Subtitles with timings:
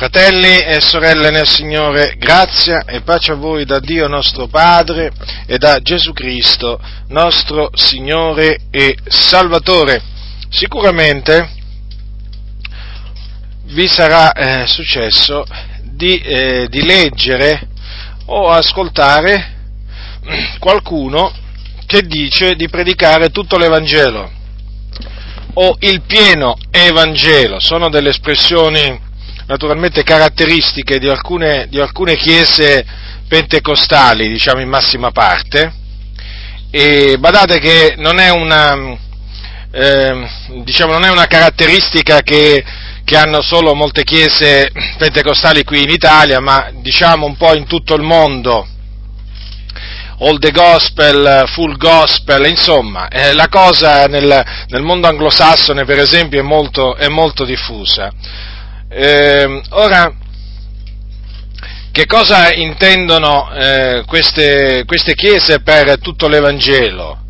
[0.00, 5.12] Fratelli e sorelle nel Signore, grazia e pace a voi da Dio nostro Padre
[5.44, 10.02] e da Gesù Cristo, nostro Signore e Salvatore.
[10.48, 11.50] Sicuramente
[13.64, 15.44] vi sarà eh, successo
[15.82, 17.68] di, eh, di leggere
[18.24, 19.52] o ascoltare
[20.60, 21.30] qualcuno
[21.84, 24.32] che dice di predicare tutto l'Evangelo
[25.52, 29.08] o il pieno Evangelo, sono delle espressioni
[29.50, 32.86] naturalmente caratteristiche di alcune, di alcune chiese
[33.26, 35.72] pentecostali, diciamo in massima parte,
[36.70, 38.96] e badate che non è una,
[39.72, 40.28] eh,
[40.62, 42.64] diciamo, non è una caratteristica che,
[43.04, 47.94] che, hanno solo molte chiese pentecostali qui in Italia, ma diciamo un po' in tutto
[47.94, 48.68] il mondo.
[50.20, 56.38] All the gospel, full gospel, insomma, eh, la cosa nel, nel, mondo anglosassone, per esempio,
[56.38, 58.12] è molto, è molto diffusa.
[58.92, 60.12] Eh, ora,
[61.92, 67.22] che cosa intendono eh, queste, queste, chiese per tutto l'Evangelo?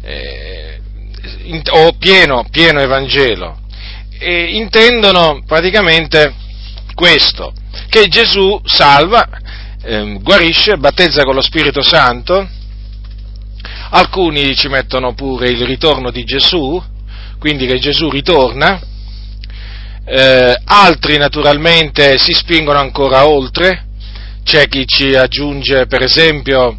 [0.00, 0.80] Eh,
[1.42, 3.60] in, o pieno, pieno Evangelo?
[4.20, 6.34] intendono praticamente
[6.94, 7.52] questo,
[7.90, 9.28] che Gesù salva,
[9.82, 12.48] ehm, guarisce, battezza con lo Spirito Santo,
[13.90, 16.82] alcuni ci mettono pure il ritorno di Gesù,
[17.38, 18.80] quindi che Gesù ritorna,
[20.08, 23.84] eh, altri naturalmente si spingono ancora oltre,
[24.42, 26.78] c'è chi ci aggiunge per esempio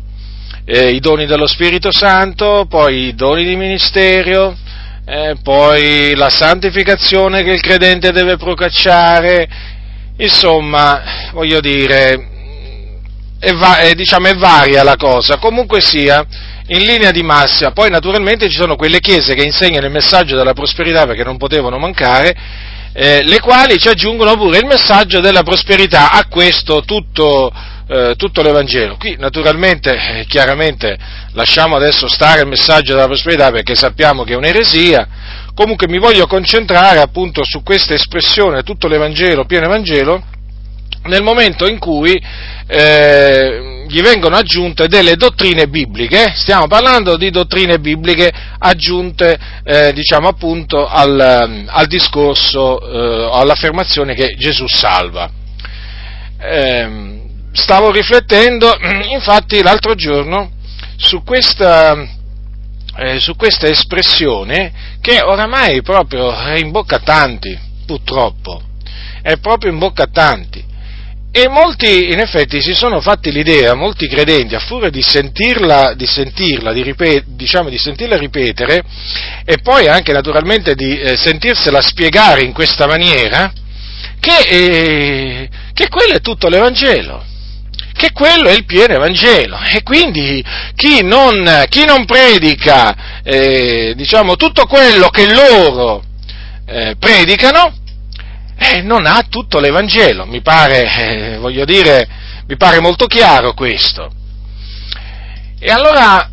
[0.66, 4.58] eh, i doni dello Spirito Santo, poi i doni di ministero,
[5.06, 9.48] eh, poi la santificazione che il credente deve procacciare,
[10.18, 12.28] insomma, voglio dire,
[13.40, 16.26] è, va- è, diciamo, è varia la cosa, comunque sia,
[16.68, 20.54] in linea di massima, poi naturalmente ci sono quelle chiese che insegnano il messaggio della
[20.54, 22.36] prosperità perché non potevano mancare,
[22.94, 27.52] eh, le quali ci aggiungono pure il messaggio della prosperità a questo tutto,
[27.88, 28.98] eh, tutto l'Evangelo.
[28.98, 30.98] Qui naturalmente, eh, chiaramente,
[31.34, 35.08] lasciamo adesso stare il messaggio della prosperità perché sappiamo che è un'eresia,
[35.54, 40.24] comunque mi voglio concentrare appunto su questa espressione, tutto l'Evangelo, pieno Evangelo,
[41.04, 42.22] nel momento in cui
[42.68, 50.28] eh, gli vengono aggiunte delle dottrine bibliche, stiamo parlando di dottrine bibliche aggiunte eh, diciamo
[50.28, 55.32] appunto al, al discorso, eh, all'affermazione che Gesù salva.
[56.38, 57.20] Ehm,
[57.52, 58.78] stavo riflettendo
[59.12, 60.52] infatti l'altro giorno
[60.96, 61.96] su questa,
[62.98, 68.62] eh, su questa espressione che oramai proprio è in bocca a tanti, purtroppo,
[69.22, 70.68] è proprio in bocca a tanti.
[71.32, 76.08] E molti, in effetti, si sono fatti l'idea, molti credenti, a furia di sentirla, di
[76.08, 78.84] sentirla, di ripet- diciamo, di sentirla ripetere,
[79.46, 83.54] e poi anche naturalmente di eh, sentirsela spiegare in questa maniera,
[84.20, 87.26] che, eh, che quello è tutto l'Evangelo
[88.00, 89.60] che quello è il pieno Evangelo.
[89.62, 90.42] E quindi
[90.74, 96.02] chi non, chi non predica eh, diciamo, tutto quello che loro
[96.66, 97.79] eh, predicano
[98.60, 102.08] eh, non ha tutto l'Evangelo, mi pare, eh, voglio dire,
[102.46, 104.12] mi pare molto chiaro questo.
[105.58, 106.30] E allora,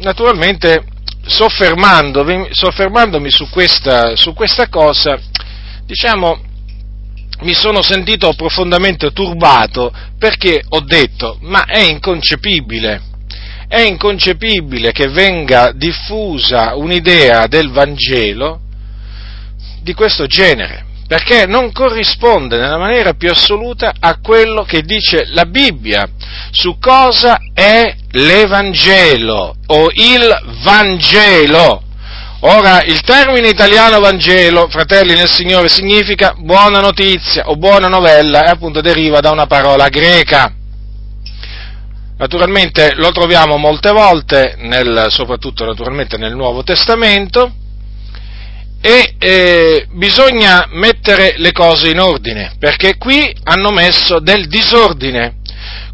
[0.00, 0.84] naturalmente,
[1.24, 5.18] soffermandomi, soffermandomi su, questa, su questa cosa,
[5.86, 6.42] diciamo,
[7.40, 13.02] mi sono sentito profondamente turbato perché ho detto, ma è inconcepibile,
[13.66, 18.60] è inconcepibile che venga diffusa un'idea del Vangelo
[19.80, 25.44] di questo genere perché non corrisponde nella maniera più assoluta a quello che dice la
[25.44, 26.08] Bibbia
[26.50, 31.82] su cosa è l'Evangelo o il Vangelo.
[32.40, 38.48] Ora, il termine italiano Vangelo, fratelli nel Signore, significa buona notizia o buona novella e
[38.48, 40.50] appunto deriva da una parola greca.
[42.16, 47.52] Naturalmente lo troviamo molte volte, nel, soprattutto nel Nuovo Testamento,
[48.84, 55.36] e eh, bisogna mettere le cose in ordine, perché qui hanno messo del disordine.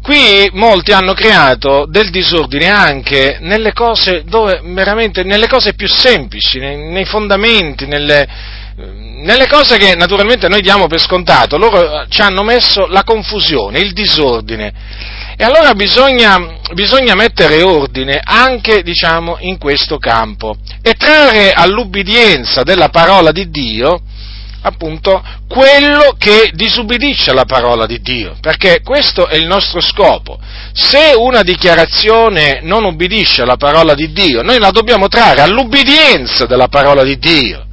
[0.01, 6.89] Qui molti hanno creato del disordine anche nelle cose, dove, nelle cose più semplici, nei,
[6.89, 8.27] nei fondamenti, nelle,
[9.21, 11.57] nelle cose che naturalmente noi diamo per scontato.
[11.57, 14.73] Loro ci hanno messo la confusione, il disordine.
[15.35, 22.89] E allora bisogna, bisogna mettere ordine anche, diciamo, in questo campo e trarre all'ubbidienza della
[22.89, 24.01] parola di Dio
[24.61, 30.37] appunto quello che disubbidisce alla parola di Dio, perché questo è il nostro scopo.
[30.73, 36.67] Se una dichiarazione non ubbidisce alla parola di Dio, noi la dobbiamo trarre all'ubbidienza della
[36.67, 37.67] parola di Dio.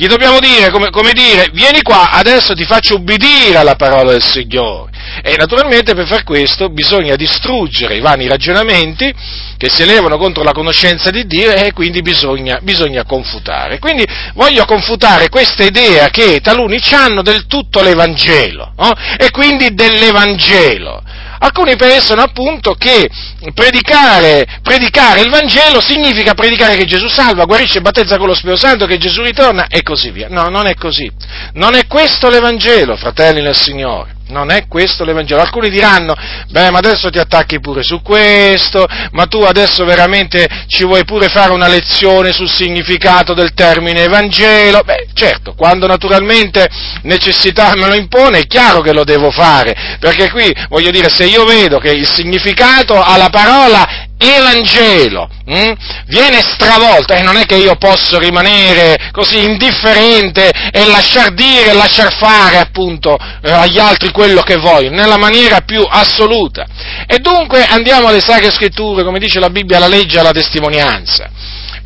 [0.00, 4.22] Gli dobbiamo dire, come, come dire, vieni qua, adesso ti faccio ubbidire alla parola del
[4.22, 4.92] Signore.
[5.24, 9.12] E naturalmente per far questo bisogna distruggere i vani ragionamenti
[9.56, 13.80] che si elevano contro la conoscenza di Dio e quindi bisogna, bisogna confutare.
[13.80, 18.92] Quindi voglio confutare questa idea che taluni hanno del tutto l'Evangelo no?
[19.18, 21.02] e quindi dell'Evangelo.
[21.38, 23.08] Alcuni pensano appunto che
[23.54, 28.86] predicare, predicare, il Vangelo significa predicare che Gesù salva, guarisce, battezza con lo Spirito Santo,
[28.86, 30.28] che Gesù ritorna e così via.
[30.28, 31.10] No, non è così.
[31.54, 34.17] Non è questo l'Evangelo, fratelli del Signore.
[34.28, 35.40] Non è questo l'Evangelo.
[35.40, 36.14] Alcuni diranno,
[36.48, 41.28] beh, ma adesso ti attacchi pure su questo, ma tu adesso veramente ci vuoi pure
[41.28, 44.82] fare una lezione sul significato del termine Evangelo?
[44.84, 46.68] Beh, certo, quando naturalmente
[47.02, 51.24] necessità me lo impone, è chiaro che lo devo fare, perché qui, voglio dire, se
[51.24, 55.72] io vedo che il significato alla parola Evangelo hm,
[56.06, 62.12] viene stravolto e non è che io posso rimanere così indifferente e lasciar dire, lasciar
[62.12, 66.66] fare appunto eh, agli altri quello che voglio, nella maniera più assoluta.
[67.06, 71.30] E dunque andiamo alle sacre scritture, come dice la Bibbia, alla legge e alla testimonianza.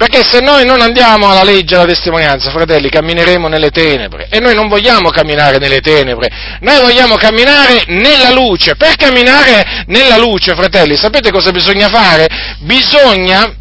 [0.02, 4.26] Perché se noi non andiamo alla legge e alla testimonianza, fratelli, cammineremo nelle tenebre.
[4.31, 6.28] E noi non vogliamo camminare nelle tenebre,
[6.58, 8.75] noi vogliamo camminare nella luce.
[8.75, 12.26] Per camminare nella luce, fratelli, sapete cosa bisogna fare?
[12.62, 13.54] Bisogna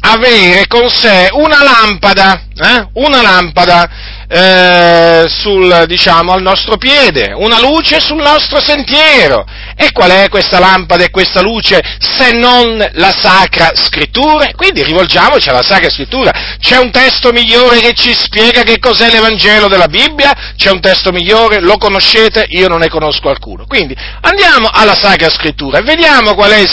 [0.00, 2.86] avere con sé una lampada, eh?
[2.92, 3.88] una lampada
[4.32, 9.44] eh, sul, diciamo, al nostro piede, una luce sul nostro sentiero.
[9.74, 14.50] E qual è questa lampada e questa luce se non la Sacra Scrittura?
[14.54, 16.30] Quindi rivolgiamoci alla Sacra Scrittura.
[16.60, 20.32] C'è un testo migliore che ci spiega che cos'è l'Evangelo della Bibbia?
[20.56, 21.60] C'è un testo migliore?
[21.60, 22.46] Lo conoscete?
[22.50, 23.64] Io non ne conosco alcuno.
[23.66, 26.64] Quindi andiamo alla Sacra Scrittura e vediamo qual, è,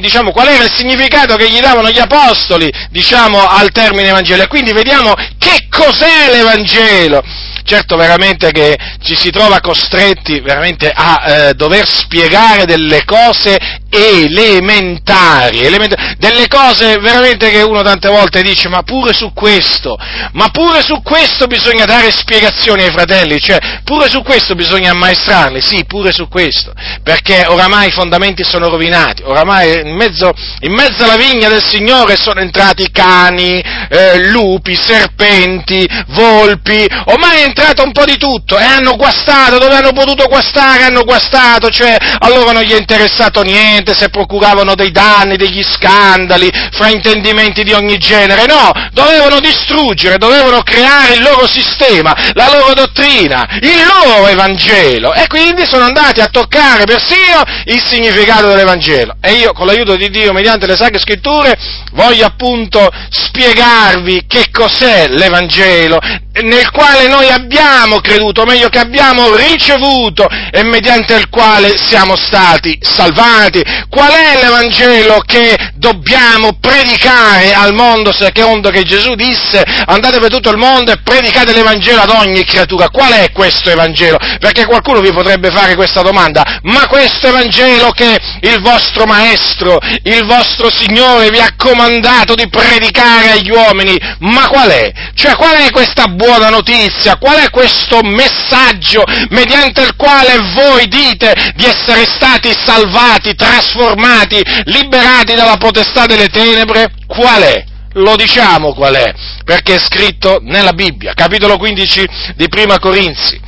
[0.00, 4.44] diciamo, qual era il significato che gli davano gli Apostoli, diciamo, al termine Evangelo.
[4.44, 7.22] E quindi vediamo che cos'è l'Evangelo Vangelo
[7.64, 15.60] certo veramente che ci si trova costretti veramente a eh, dover spiegare delle cose elementari,
[15.60, 19.98] elementari, delle cose veramente che uno tante volte dice ma pure su questo,
[20.32, 25.60] ma pure su questo bisogna dare spiegazioni ai fratelli, cioè pure su questo bisogna ammaestrarli,
[25.60, 26.72] sì, pure su questo,
[27.02, 32.16] perché oramai i fondamenti sono rovinati, oramai in mezzo, in mezzo alla vigna del Signore
[32.16, 38.96] sono entrati cani, eh, lupi, serpenti, volpi, ormai entrato un po' di tutto e hanno
[38.96, 43.82] guastato, dove hanno potuto guastare hanno guastato, cioè a loro non gli è interessato niente,
[43.82, 50.62] niente se procuravano dei danni, degli scandali, fraintendimenti di ogni genere, no, dovevano distruggere, dovevano
[50.62, 56.28] creare il loro sistema, la loro dottrina, il loro Evangelo e quindi sono andati a
[56.28, 59.16] toccare persino il significato dell'Evangelo.
[59.20, 61.56] E io con l'aiuto di Dio, mediante le sacre scritture,
[61.92, 65.98] voglio appunto spiegarvi che cos'è l'Evangelo,
[66.40, 72.16] nel quale noi abbiamo creduto, o meglio che abbiamo ricevuto e mediante il quale siamo
[72.16, 73.62] stati salvati.
[73.88, 80.50] Qual è l'Evangelo che dobbiamo predicare al mondo, secondo che Gesù disse andate per tutto
[80.50, 82.88] il mondo e predicate l'Evangelo ad ogni creatura?
[82.88, 84.16] Qual è questo Evangelo?
[84.38, 90.24] Perché qualcuno vi potrebbe fare questa domanda, ma questo Evangelo che il vostro Maestro, il
[90.24, 94.90] vostro Signore vi ha comandato di predicare agli uomini, ma qual è?
[95.14, 97.16] Cioè qual è questa buona buona notizia?
[97.16, 105.34] Qual è questo messaggio mediante il quale voi dite di essere stati salvati, trasformati, liberati
[105.34, 106.92] dalla potestà delle tenebre?
[107.08, 107.64] Qual è?
[107.94, 109.12] Lo diciamo qual è,
[109.44, 113.38] perché è scritto nella Bibbia, capitolo 15 di Prima Corinzi,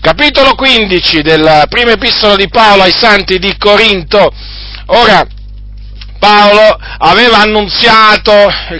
[0.00, 4.30] capitolo 15 della prima epistola di Paolo ai santi di Corinto.
[4.90, 5.26] Ora,
[6.18, 8.32] Paolo aveva annunziato,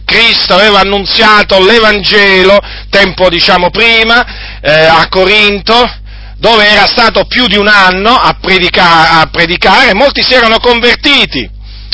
[0.04, 2.58] Cristo aveva annunziato l'Evangelo
[2.90, 5.88] tempo diciamo prima eh, a Corinto,
[6.36, 11.48] dove era stato più di un anno a, predica- a predicare, molti si erano convertiti,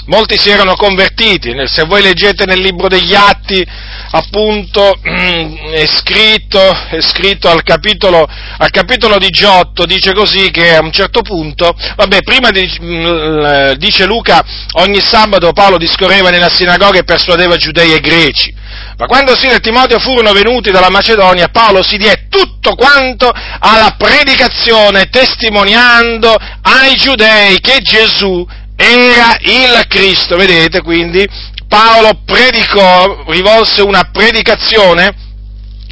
[0.06, 3.64] molti si erano convertiti, se voi leggete nel libro degli Atti,
[4.11, 8.26] appunto è scritto, è scritto al, capitolo,
[8.58, 14.44] al, capitolo, 18, dice così che a un certo punto, vabbè, prima mm, dice Luca,
[14.75, 18.54] ogni sabato Paolo discorreva nella sinagoga e persuadeva giudei e greci,
[18.96, 23.94] ma quando Sila e Timoteo furono venuti dalla Macedonia, Paolo si diè tutto quanto alla
[23.99, 28.46] predicazione, testimoniando ai giudei che Gesù
[28.76, 31.26] era il Cristo, vedete quindi
[31.69, 35.14] Paolo predicò, rivolse una predicazione,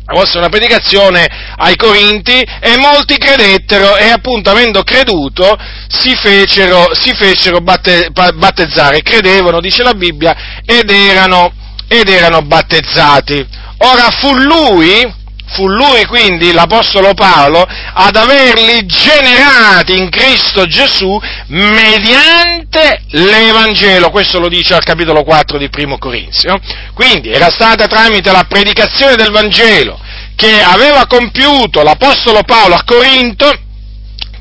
[0.07, 5.57] rivolse una predicazione ai Corinti e molti credettero e appunto avendo creduto
[5.89, 11.53] si fecero, si fecero batte, battezzare, credevano, dice la Bibbia, ed erano,
[11.89, 13.47] ed erano battezzati.
[13.79, 15.21] Ora fu lui,
[15.53, 21.19] fu lui quindi, l'Apostolo Paolo, ad averli generati in Cristo Gesù
[21.49, 24.11] mediante l'Evangelo.
[24.11, 26.59] Questo lo dice al capitolo 4 di Primo Corinzio.
[26.95, 29.99] Quindi era stata tramite la predicazione del Vangelo
[30.35, 33.53] che aveva compiuto l'Apostolo Paolo a Corinto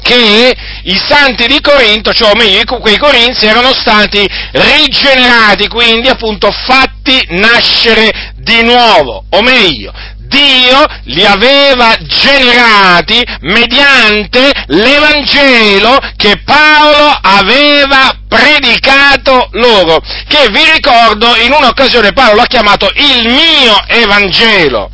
[0.01, 6.50] che i santi di Corinto, cioè o meglio quei corinzi, erano stati rigenerati, quindi appunto
[6.51, 9.94] fatti nascere di nuovo, o meglio,
[10.32, 21.52] Dio li aveva generati mediante l'Evangelo che Paolo aveva predicato loro, che vi ricordo in
[21.52, 24.90] un'occasione Paolo l'ha chiamato il mio Evangelo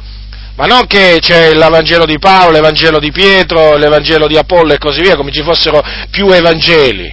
[0.55, 5.01] ma non che c'è l'Evangelo di Paolo, l'Evangelo di Pietro, l'Evangelo di Apollo e così
[5.01, 7.05] via, come ci fossero più Evangeli.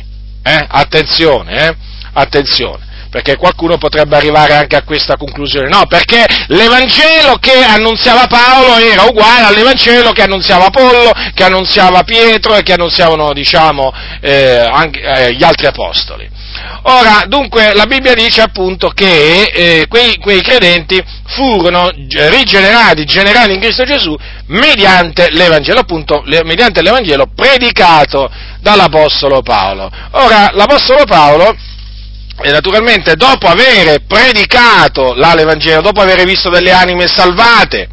[0.43, 0.67] Eh?
[0.67, 1.77] Attenzione, eh?
[2.15, 2.83] attenzione,
[3.15, 5.69] perché qualcuno potrebbe arrivare anche a questa conclusione.
[5.69, 12.57] No, perché l'Evangelo che annunziava Paolo era uguale all'Evangelo che annunziava Apollo, che annunziava Pietro
[12.57, 16.29] e che annunziavano, diciamo, eh, anche, eh, gli altri apostoli.
[16.87, 23.61] Ora, dunque, la Bibbia dice appunto che eh, quei, quei, credenti furono rigenerati, generati in
[23.61, 24.17] Cristo Gesù
[24.47, 28.29] mediante l'Evangelo, appunto, le, mediante l'Evangelo predicato
[28.59, 29.89] dall'Apostolo Paolo.
[30.11, 31.55] Ora, l'Apostolo Paolo,
[32.43, 37.89] eh, naturalmente, dopo aver predicato l'Evangelo, dopo aver visto delle anime salvate,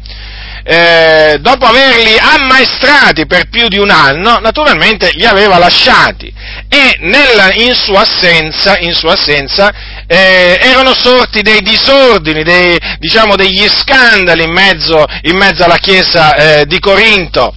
[0.64, 6.32] eh, dopo averli ammaestrati per più di un anno, naturalmente li aveva lasciati
[6.68, 9.72] e nella, in sua assenza, in sua assenza
[10.06, 16.34] eh, erano sorti dei disordini, dei, diciamo degli scandali in mezzo, in mezzo alla chiesa
[16.34, 17.54] eh, di Corinto.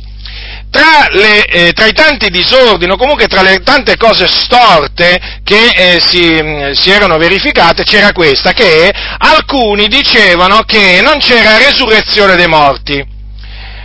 [0.75, 5.69] Tra, le, eh, tra, i tanti disordini, o comunque tra le tante cose storte che
[5.69, 12.49] eh, si, si, erano verificate, c'era questa, che alcuni dicevano che non c'era resurrezione dei
[12.49, 13.01] morti.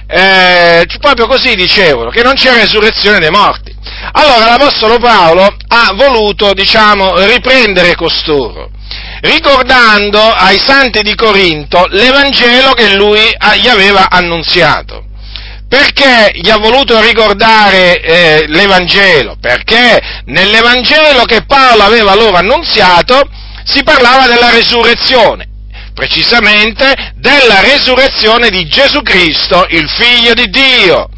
[0.08, 3.72] Eh, proprio così dicevano, che non c'era resurrezione dei morti.
[4.10, 8.68] Allora l'Apostolo Paolo ha voluto, diciamo, riprendere costoro,
[9.20, 13.22] ricordando ai santi di Corinto l'Evangelo che lui
[13.60, 15.04] gli aveva annunziato.
[15.70, 19.36] Perché gli ha voluto ricordare eh, l'Evangelo?
[19.40, 23.30] Perché nell'Evangelo che Paolo aveva loro annunziato
[23.62, 25.46] si parlava della resurrezione,
[25.94, 31.08] precisamente della resurrezione di Gesù Cristo, il Figlio di Dio.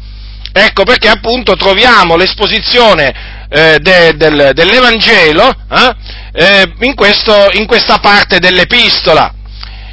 [0.51, 5.95] Ecco perché appunto troviamo l'esposizione eh, de, del, dell'Evangelo eh,
[6.31, 9.33] eh, in, questo, in questa parte dell'epistola.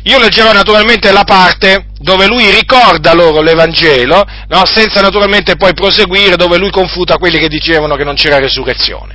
[0.02, 4.64] Io leggerò naturalmente la parte dove lui ricorda loro l'Evangelo, no?
[4.64, 9.14] senza naturalmente poi proseguire dove lui confuta quelli che dicevano che non c'era resurrezione.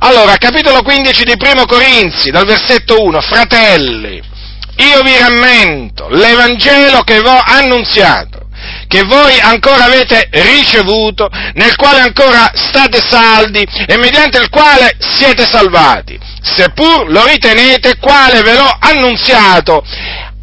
[0.00, 4.22] Allora, capitolo 15 di Primo Corinzi, dal versetto 1, fratelli,
[4.76, 8.48] io vi rammento l'Evangelo che vi ho annunziato,
[8.86, 15.46] che voi ancora avete ricevuto, nel quale ancora state saldi e mediante il quale siete
[15.46, 19.82] salvati, seppur lo ritenete quale ve l'ho annunziato,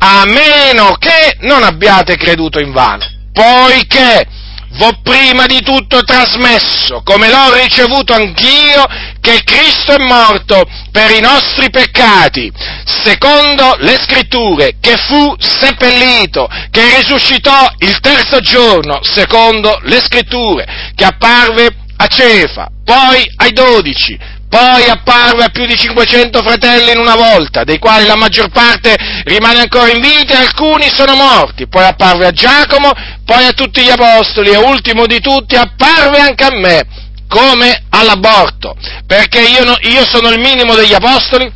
[0.06, 4.28] a meno che non abbiate creduto in vano, poiché
[4.72, 8.86] v'ho prima di tutto trasmesso, come l'ho ricevuto anch'io,
[9.22, 12.52] che Cristo è morto per i nostri peccati,
[12.84, 21.06] secondo le scritture, che fu seppellito, che risuscitò il terzo giorno, secondo le scritture, che
[21.06, 24.20] apparve a Cefa, poi ai dodici,
[24.54, 28.96] poi apparve a più di 500 fratelli in una volta, dei quali la maggior parte
[29.24, 31.68] rimane ancora in vita e alcuni sono morti.
[31.68, 32.92] Poi apparve a Giacomo,
[33.26, 36.84] poi a tutti gli apostoli e ultimo di tutti apparve anche a me,
[37.28, 38.76] come all'aborto,
[39.08, 41.52] perché io, no, io sono il minimo degli apostoli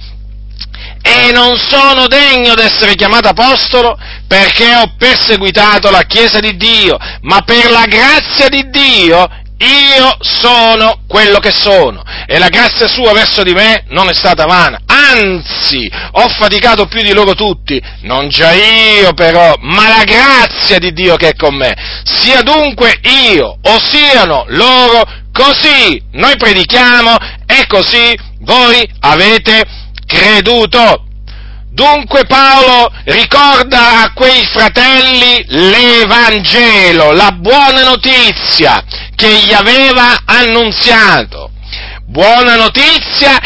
[1.04, 7.42] e non sono degno d'essere chiamato apostolo perché ho perseguitato la Chiesa di Dio, ma
[7.42, 13.42] per la grazia di Dio io sono quello che sono e la grazia sua verso
[13.44, 18.52] di me non è stata vana, anzi ho faticato più di loro tutti, non già
[18.52, 23.00] io però, ma la grazia di Dio che è con me, sia dunque
[23.32, 29.64] io o siano loro, così noi predichiamo e così voi avete
[30.06, 31.07] creduto.
[31.78, 38.84] Dunque Paolo ricorda a quei fratelli l'Evangelo, la buona notizia
[39.16, 41.52] che gli aveva annunziato.
[42.08, 43.40] Buona notizia,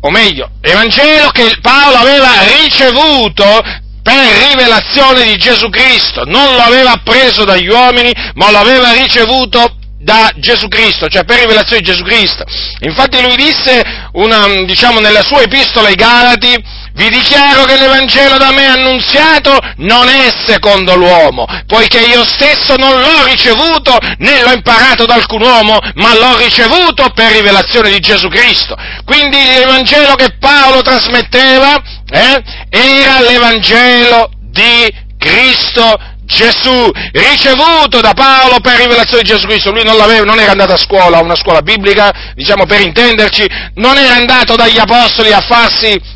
[0.00, 3.60] o meglio, Evangelo che Paolo aveva ricevuto
[4.00, 9.78] per rivelazione di Gesù Cristo, non lo aveva preso dagli uomini, ma lo aveva ricevuto
[10.02, 12.44] da Gesù Cristo, cioè per rivelazione di Gesù Cristo.
[12.80, 13.82] Infatti lui disse,
[14.12, 20.08] una, diciamo, nella sua epistola ai Galati, vi dichiaro che l'Evangelo da me annunziato non
[20.08, 25.78] è secondo l'uomo, poiché io stesso non l'ho ricevuto né l'ho imparato da alcun uomo,
[25.94, 28.76] ma l'ho ricevuto per rivelazione di Gesù Cristo.
[29.04, 31.80] Quindi l'Evangelo che Paolo trasmetteva
[32.10, 35.96] eh, era l'Evangelo di Cristo
[36.32, 39.70] Gesù, ricevuto da Paolo per rivelazione di Gesù Cristo.
[39.70, 43.96] Lui non, non, era andato a scuola, a una scuola biblica, diciamo per intenderci, non
[43.98, 46.11] era andato dagli apostoli a farsi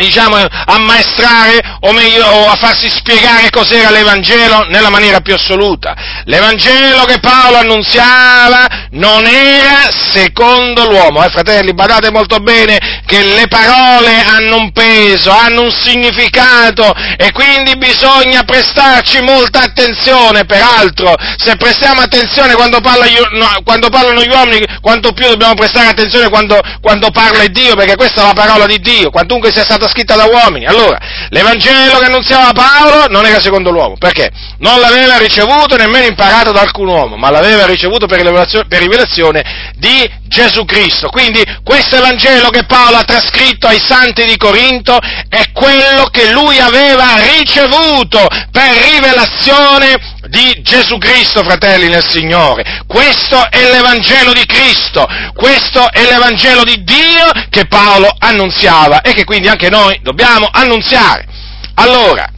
[0.00, 5.94] diciamo, a maestrare o meglio a farsi spiegare cos'era l'Evangelo nella maniera più assoluta.
[6.24, 11.24] L'Evangelo che Paolo annunziava non era secondo l'uomo.
[11.24, 17.30] Eh, fratelli, badate molto bene che le parole hanno un peso, hanno un significato e
[17.32, 20.44] quindi bisogna prestarci molta attenzione.
[20.44, 23.06] Peraltro, se prestiamo attenzione quando, parla,
[23.64, 28.22] quando parlano gli uomini, quanto più dobbiamo prestare attenzione quando, quando parla Dio, perché questa
[28.22, 30.66] è la parola di Dio, quantunque sia stata scritta da uomini.
[30.66, 30.98] Allora,
[31.28, 34.30] l'Evangelo che annunziava Paolo non era secondo l'uomo, perché?
[34.58, 39.72] Non l'aveva ricevuto nemmeno imparato da alcun uomo, ma l'aveva ricevuto per rivelazione, per rivelazione
[39.76, 41.08] di Gesù Cristo.
[41.08, 44.98] Quindi questo Evangelo che Paolo ha trascritto ai santi di Corinto
[45.28, 52.82] è quello che lui aveva ricevuto per rivelazione di Gesù Cristo, fratelli nel Signore.
[52.86, 59.24] Questo è l'Evangelo di Cristo, questo è l'Evangelo di Dio che Paolo annunziava e che
[59.24, 61.26] quindi anche noi dobbiamo annunziare.
[61.74, 62.28] Allora,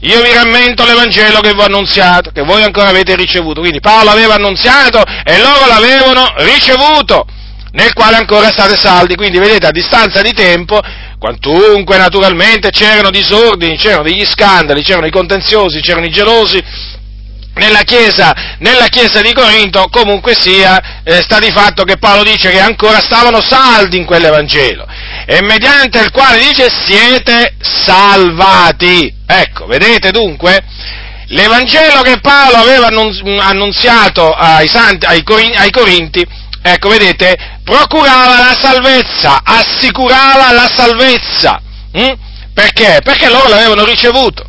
[0.00, 3.60] io vi rammento l'Evangelo che vi ho annunziato, che voi ancora avete ricevuto.
[3.60, 7.26] Quindi Paolo aveva annunziato e loro l'avevano ricevuto,
[7.72, 9.16] nel quale ancora state saldi.
[9.16, 10.80] Quindi vedete, a distanza di tempo,
[11.18, 16.62] quantunque naturalmente c'erano disordini, c'erano degli scandali, c'erano i contenziosi, c'erano i gelosi,
[17.54, 22.50] nella chiesa, nella chiesa, di Corinto comunque sia, eh, sta di fatto che Paolo dice
[22.50, 24.86] che ancora stavano saldi in quell'Evangelo
[25.26, 29.12] e mediante il quale dice siete salvati.
[29.26, 30.62] Ecco, vedete dunque?
[31.28, 36.26] L'Evangelo che Paolo aveva annunziato ai, santi, ai, ai Corinti,
[36.60, 41.60] ecco, vedete, procurava la salvezza, assicurava la salvezza.
[41.92, 42.12] Hm?
[42.52, 43.00] Perché?
[43.02, 44.43] Perché loro l'avevano ricevuto.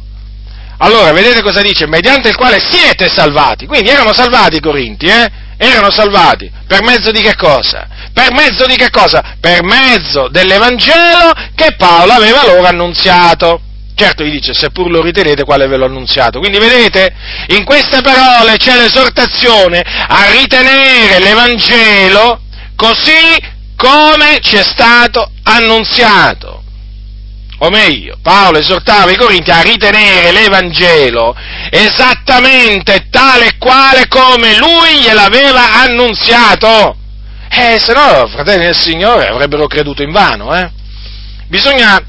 [0.80, 1.88] Allora, vedete cosa dice?
[1.88, 3.66] Mediante il quale siete salvati.
[3.66, 5.32] Quindi erano salvati i Corinti, eh?
[5.58, 6.52] Erano salvati.
[6.68, 7.88] Per mezzo di che cosa?
[8.12, 9.36] Per mezzo di che cosa?
[9.40, 13.62] Per mezzo dell'Evangelo che Paolo aveva loro annunziato.
[13.96, 16.40] Certo gli dice, seppur lo ritenete, quale ve l'ho annunziato.
[16.40, 17.14] Quindi vedete,
[17.48, 22.42] in queste parole c'è l'esortazione a ritenere l'Evangelo
[22.76, 26.64] così come ci è stato annunziato
[27.60, 31.36] o meglio, Paolo esortava i Corinti a ritenere l'Evangelo
[31.70, 36.98] esattamente tale e quale come lui gliel'aveva annunziato.
[37.50, 40.70] Eh, se no, fratelli del Signore avrebbero creduto in vano, eh.
[41.48, 42.02] Bisogna,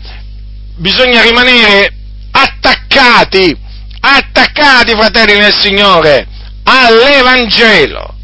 [0.76, 1.92] bisogna rimanere
[2.32, 3.56] attaccati,
[4.00, 6.26] attaccati, fratelli del Signore,
[6.64, 8.14] all'Evangelo,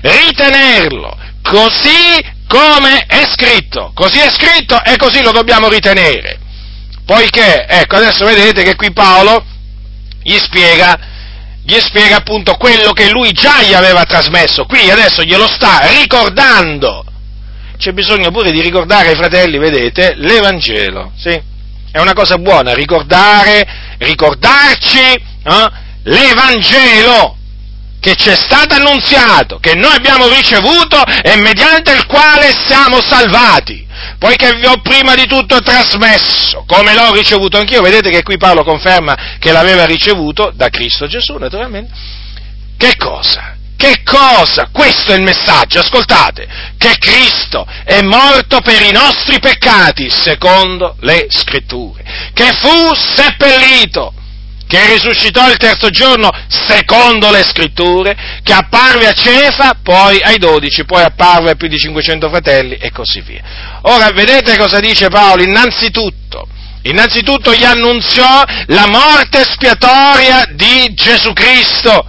[0.00, 6.38] ritenerlo così come è scritto, così è scritto e così lo dobbiamo ritenere.
[7.10, 9.44] Poiché, ecco, adesso vedete che qui Paolo
[10.22, 10.96] gli spiega,
[11.64, 17.04] gli spiega appunto quello che lui già gli aveva trasmesso, qui adesso glielo sta ricordando.
[17.76, 21.30] C'è bisogno pure di ricordare ai fratelli, vedete, l'Evangelo, sì?
[21.90, 23.66] È una cosa buona ricordare,
[23.98, 25.70] ricordarci eh,
[26.04, 27.38] l'Evangelo
[28.00, 33.88] che ci è stato annunziato, che noi abbiamo ricevuto e mediante il quale siamo salvati
[34.18, 38.64] poiché vi ho prima di tutto trasmesso, come l'ho ricevuto anch'io, vedete che qui Paolo
[38.64, 41.92] conferma che l'aveva ricevuto da Cristo Gesù, naturalmente.
[42.76, 43.56] Che cosa?
[43.76, 44.68] Che cosa?
[44.70, 51.26] Questo è il messaggio, ascoltate, che Cristo è morto per i nostri peccati, secondo le
[51.30, 54.12] scritture, che fu seppellito
[54.70, 60.84] che risuscitò il terzo giorno secondo le scritture, che apparve a Cefa, poi ai dodici,
[60.84, 63.42] poi apparve a più di 500 fratelli e così via.
[63.82, 65.42] Ora vedete cosa dice Paolo?
[65.42, 66.46] Innanzitutto,
[66.82, 72.06] innanzitutto gli annunziò la morte spiatoria di Gesù Cristo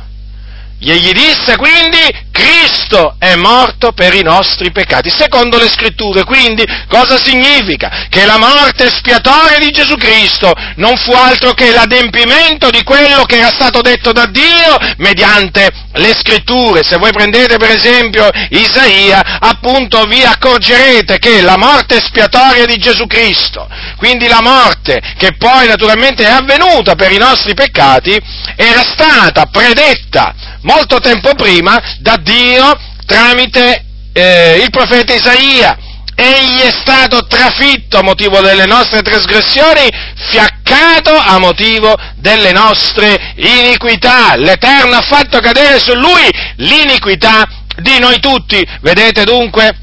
[0.77, 1.99] Gli disse quindi,
[2.41, 6.23] Cristo è morto per i nostri peccati, secondo le scritture.
[6.23, 8.07] Quindi, cosa significa?
[8.09, 13.37] Che la morte spiatoria di Gesù Cristo non fu altro che l'adempimento di quello che
[13.37, 16.81] era stato detto da Dio mediante le scritture.
[16.83, 23.05] Se voi prendete per esempio Isaia, appunto vi accorgerete che la morte spiatoria di Gesù
[23.05, 28.19] Cristo, quindi la morte che poi naturalmente è avvenuta per i nostri peccati,
[28.55, 35.77] era stata predetta molto tempo prima da Dio tramite eh, il profeta Isaia.
[36.13, 39.89] Egli è stato trafitto a motivo delle nostre trasgressioni,
[40.29, 44.35] fiaccato a motivo delle nostre iniquità.
[44.35, 47.47] L'Eterno ha fatto cadere su lui l'iniquità
[47.77, 48.63] di noi tutti.
[48.81, 49.80] Vedete dunque?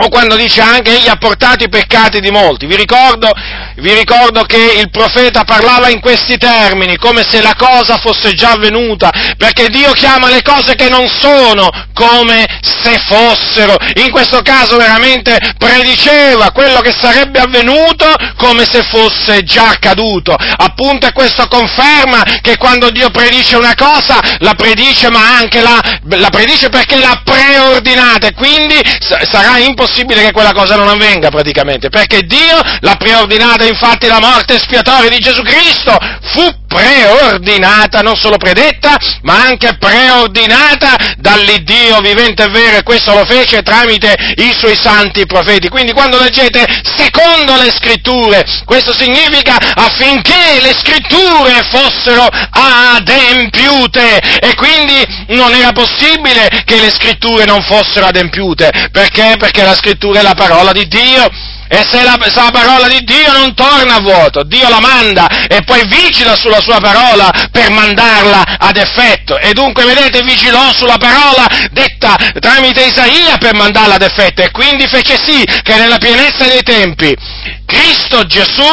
[0.00, 2.66] O quando dice anche egli ha portato i peccati di molti.
[2.66, 3.30] Vi ricordo,
[3.76, 8.52] vi ricordo, che il profeta parlava in questi termini, come se la cosa fosse già
[8.52, 13.76] avvenuta, perché Dio chiama le cose che non sono come se fossero.
[13.96, 20.34] In questo caso veramente prediceva quello che sarebbe avvenuto come se fosse già accaduto.
[20.34, 25.80] Appunto e questo conferma che quando Dio predice una cosa, la predice ma anche la,
[26.16, 31.30] la predice perché l'ha preordinata e quindi sarà impossibile possibile che quella cosa non avvenga
[31.30, 35.98] praticamente, perché Dio l'ha preordinata, infatti la morte espiatoria di Gesù Cristo
[36.32, 43.24] fu preordinata, non solo predetta, ma anche preordinata dall'Iddio vivente e vero e questo lo
[43.24, 45.68] fece tramite i suoi santi profeti.
[45.68, 46.64] Quindi quando leggete
[46.96, 55.04] secondo le scritture, questo significa affinché le scritture fossero adempiute e quindi
[55.34, 58.70] non era possibile che le scritture non fossero adempiute.
[58.92, 59.34] Perché?
[59.38, 63.04] Perché la scrittura è la parola di Dio e se la, se la, parola di
[63.04, 67.70] Dio non torna a vuoto, Dio la manda e poi vigila sulla sua parola per
[67.70, 69.38] mandarla ad effetto.
[69.38, 74.42] E dunque, vedete, vigilò sulla parola detta tramite Isaia per mandarla ad effetto.
[74.42, 77.16] E quindi fece sì che nella pienezza dei tempi
[77.64, 78.64] Cristo Gesù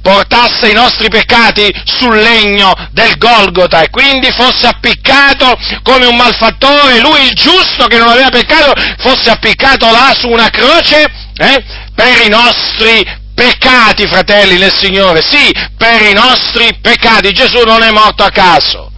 [0.00, 7.00] portasse i nostri peccati sul legno del Golgota e quindi fosse appiccato come un malfattore,
[7.00, 12.24] lui il giusto che non aveva peccato, fosse appiccato là su una croce eh, per
[12.24, 17.32] i nostri peccati, fratelli nel Signore, sì, per i nostri peccati.
[17.32, 18.90] Gesù non è morto a caso,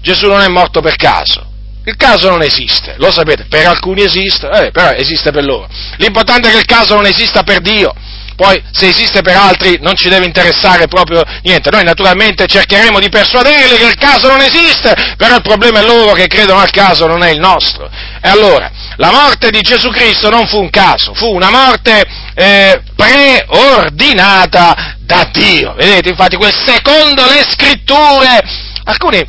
[0.00, 1.44] Gesù non è morto per caso.
[1.84, 5.68] Il caso non esiste, lo sapete, per alcuni esiste, eh, però esiste per loro.
[5.98, 7.94] L'importante è che il caso non esista per Dio
[8.36, 11.70] poi se esiste per altri non ci deve interessare proprio niente.
[11.70, 16.12] Noi naturalmente cercheremo di persuaderli che il caso non esiste, però il problema è loro
[16.12, 17.90] che credono al caso, non è il nostro.
[18.20, 22.82] E allora, la morte di Gesù Cristo non fu un caso, fu una morte eh,
[22.94, 25.74] preordinata da Dio.
[25.74, 28.40] Vedete, infatti, quel secondo le scritture,
[28.84, 29.26] alcuni,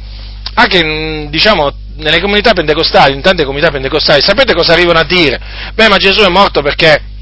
[0.56, 5.40] anche diciamo, nelle comunità pentecostali, in tante comunità pentecostali, sapete cosa arrivano a dire?
[5.74, 7.16] Beh, ma Gesù è morto perché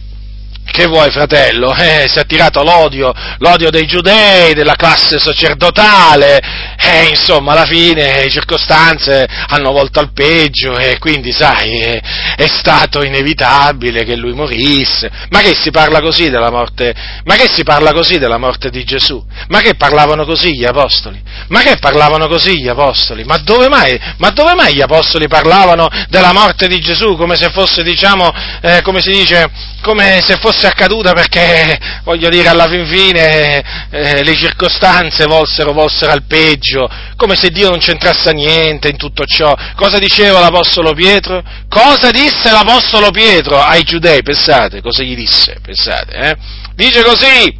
[0.75, 1.73] che vuoi, fratello?
[1.73, 6.37] Eh, si è attirato l'odio, l'odio dei giudei, della classe sacerdotale,
[6.77, 12.01] e insomma, alla fine le circostanze hanno volto al peggio e quindi, sai, è,
[12.35, 15.09] è, stato inevitabile che lui morisse.
[15.29, 16.93] Ma che si parla così della morte?
[17.23, 19.23] Ma che si parla così della morte di Gesù?
[19.47, 21.21] Ma che parlavano così gli apostoli?
[21.47, 23.23] Ma che parlavano così gli apostoli?
[23.23, 27.49] Ma dove mai, ma dove mai gli apostoli parlavano della morte di Gesù come se
[27.51, 28.29] fosse, diciamo,
[28.61, 29.49] eh, come si dice,
[29.81, 36.11] come se fosse accaduta perché, voglio dire, alla fin fine eh, le circostanze volsero, volsero
[36.11, 39.55] al peggio, come se Dio non c'entrasse niente in tutto ciò.
[39.75, 41.43] Cosa diceva l'Apostolo Pietro?
[41.69, 44.21] Cosa disse l'Apostolo Pietro ai giudei?
[44.23, 45.57] Pensate, cosa gli disse?
[45.61, 46.35] Pensate, eh?
[46.75, 47.57] Dice così,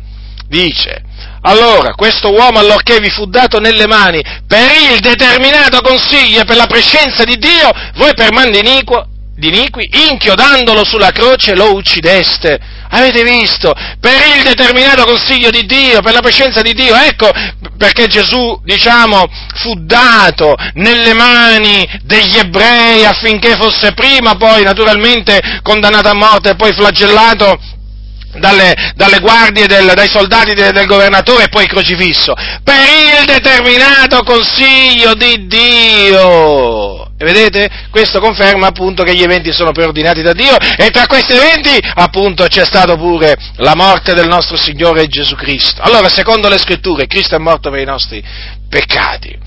[0.48, 1.04] dice,
[1.41, 6.56] allora, questo uomo, allorché vi fu dato nelle mani per il determinato consiglio e per
[6.56, 12.58] la prescenza di Dio, voi per mando iniquo di iniqui, inchiodandolo sulla croce lo uccideste.
[12.89, 13.74] Avete visto?
[14.00, 17.30] Per il determinato consiglio di Dio, per la prescenza di Dio, ecco
[17.78, 26.08] perché Gesù, diciamo, fu dato nelle mani degli ebrei affinché fosse prima poi naturalmente condannato
[26.08, 27.60] a morte e poi flagellato
[28.39, 34.24] dalle, dalle guardie, del, dai soldati del, del, governatore e poi crocifisso, per il determinato
[34.24, 37.04] consiglio di Dio.
[37.17, 37.69] E vedete?
[37.89, 42.45] Questo conferma appunto che gli eventi sono preordinati da Dio e tra questi eventi appunto
[42.48, 45.82] c'è stata pure la morte del nostro Signore Gesù Cristo.
[45.82, 48.21] Allora, secondo le scritture, Cristo è morto per i nostri
[48.67, 49.38] peccati.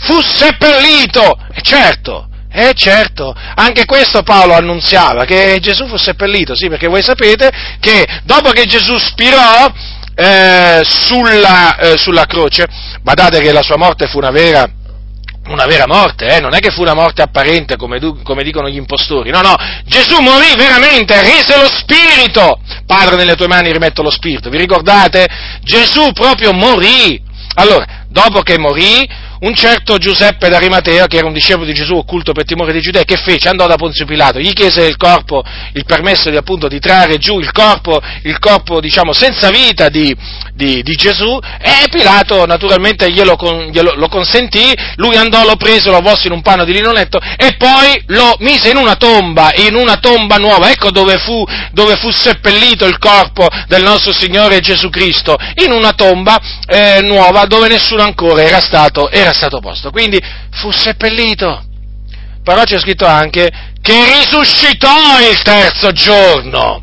[0.00, 6.88] Fu seppellito, certo, eh certo, anche questo Paolo annunziava, che Gesù fu seppellito, sì, perché
[6.88, 9.72] voi sapete che dopo che Gesù spirò
[10.16, 12.66] eh, sulla, eh, sulla, croce,
[13.00, 14.68] badate che la sua morte fu una vera,
[15.46, 16.40] una vera morte, eh?
[16.40, 20.20] non è che fu una morte apparente come, come, dicono gli impostori, no, no, Gesù
[20.20, 25.28] morì veramente, rese lo spirito, Padre nelle tue mani rimetto lo spirito, vi ricordate?
[25.62, 27.22] Gesù proprio morì,
[27.54, 29.08] allora, dopo che morì,
[29.40, 33.04] un certo Giuseppe d'Arimatea, che era un discepolo di Gesù occulto per timore dei giudei,
[33.04, 33.48] che fece?
[33.48, 35.42] Andò da Ponzio Pilato, gli chiese il corpo,
[35.74, 40.14] il permesso di, appunto, di trarre giù il corpo, il corpo diciamo, senza vita di,
[40.54, 43.36] di, di, Gesù, e Pilato naturalmente glielo,
[43.70, 47.54] glielo lo consentì, lui andò, lo prese, lo avvolse in un panno di linonetto e
[47.56, 52.10] poi lo mise in una tomba, in una tomba nuova, ecco dove fu, dove fu
[52.10, 58.02] seppellito il corpo del nostro Signore Gesù Cristo, in una tomba eh, nuova dove nessuno
[58.02, 59.90] ancora era stato, era stato posto.
[59.90, 61.64] Quindi fu seppellito.
[62.42, 66.82] Però c'è scritto anche che risuscitò il terzo giorno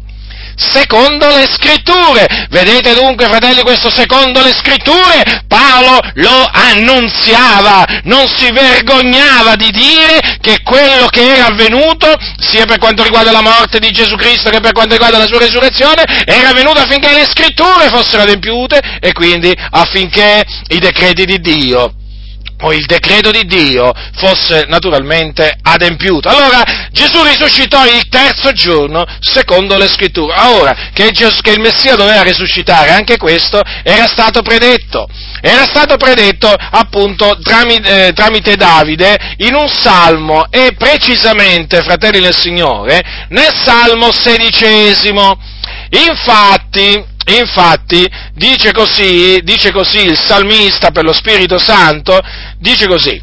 [0.55, 2.47] secondo le scritture.
[2.49, 10.38] Vedete dunque, fratelli, questo secondo le scritture Paolo lo annunziava, non si vergognava di dire
[10.41, 14.60] che quello che era avvenuto, sia per quanto riguarda la morte di Gesù Cristo che
[14.60, 19.53] per quanto riguarda la sua resurrezione, era avvenuto affinché le scritture fossero adempiute e quindi
[19.71, 21.93] affinché i decreti di Dio
[22.62, 26.30] o il decreto di Dio fosse naturalmente adempiuto.
[26.30, 30.34] Allora Gesù risuscitò il terzo giorno secondo le scritture.
[30.38, 35.08] Ora che, Gesù, che il Messia doveva risuscitare, anche questo era stato predetto.
[35.41, 42.36] Era stato predetto appunto tramite, eh, tramite Davide in un salmo e precisamente, fratelli del
[42.36, 45.38] Signore, nel salmo sedicesimo.
[45.89, 52.19] Infatti, Infatti, dice così, dice così il salmista per lo Spirito Santo,
[52.59, 53.19] dice così,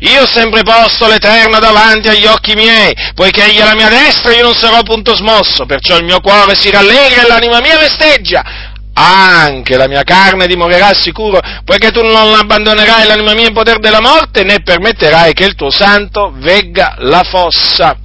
[0.00, 4.32] io ho sempre posto l'Eterno davanti agli occhi miei, poiché egli è la mia destra
[4.32, 8.66] io non sarò punto smosso, perciò il mio cuore si rallegra e l'anima mia festeggia.
[9.00, 14.00] Anche la mia carne dimorerà sicuro, poiché tu non abbandonerai l'anima mia in potere della
[14.00, 17.96] morte, né permetterai che il tuo santo vegga la fossa.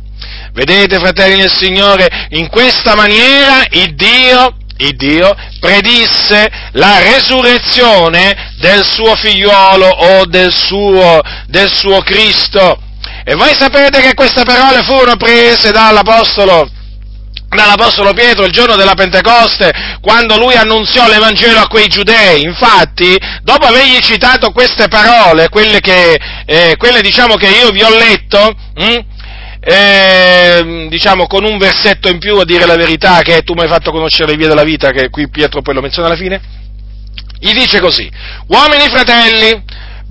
[0.54, 8.86] Vedete, fratelli del Signore, in questa maniera il Dio il Dio predisse la resurrezione del
[8.86, 12.82] suo figliuolo o del suo, del suo Cristo.
[13.26, 16.70] E voi sapete che queste parole furono prese dall'Apostolo,
[17.48, 22.42] dall'Apostolo Pietro il giorno della Pentecoste, quando lui annunziò l'Evangelo a quei giudei.
[22.42, 27.90] Infatti, dopo avergli citato queste parole, quelle che, eh, quelle diciamo che io vi ho
[27.90, 29.00] letto, hm,
[29.66, 33.70] eh, diciamo con un versetto in più a dire la verità che tu mi hai
[33.70, 36.42] fatto conoscere le vie della vita, che qui Pietro poi lo menziona alla fine,
[37.40, 38.10] gli dice così,
[38.48, 39.64] uomini fratelli,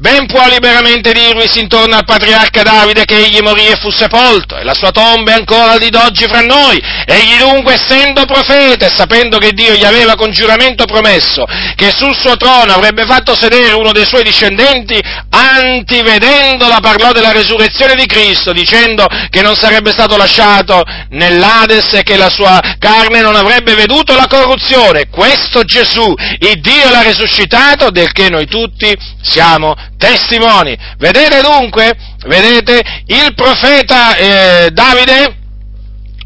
[0.03, 4.65] Ben può liberamente dirvisi intorno al patriarca Davide che egli morì e fu sepolto, e
[4.65, 6.77] la sua tomba è ancora di d'oggi fra noi.
[7.07, 11.45] Egli dunque, essendo profeta e sapendo che Dio gli aveva con giuramento promesso
[11.77, 17.95] che sul suo trono avrebbe fatto sedere uno dei suoi discendenti, antivedendola parlò della resurrezione
[17.95, 23.37] di Cristo, dicendo che non sarebbe stato lasciato nell'Ades e che la sua carne non
[23.37, 25.09] avrebbe veduto la corruzione.
[25.09, 30.77] Questo Gesù, il Dio l'ha risuscitato, del che noi tutti siamo testimoni.
[30.99, 31.93] Vedete dunque,
[32.27, 35.37] vedete, il profeta eh, Davide,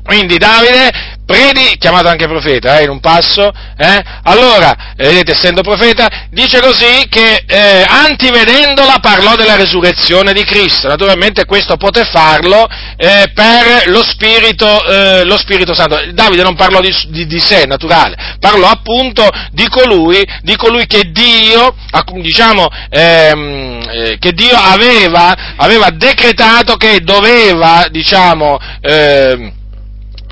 [0.02, 4.02] quindi Davide predi, chiamato anche profeta eh, in un passo, eh?
[4.22, 10.86] allora, vedete, essendo profeta, dice così che eh, antivedendola parlò della resurrezione di Cristo.
[10.86, 16.00] Naturalmente questo poté farlo eh, per lo spirito, eh, lo spirito, Santo.
[16.12, 21.10] Davide non parlò di, di, di, sé, naturale, parlò appunto di colui, di colui che
[21.10, 21.74] Dio,
[22.20, 29.55] diciamo, ehm, eh, che Dio aveva, aveva, decretato che doveva, diciamo, ehm,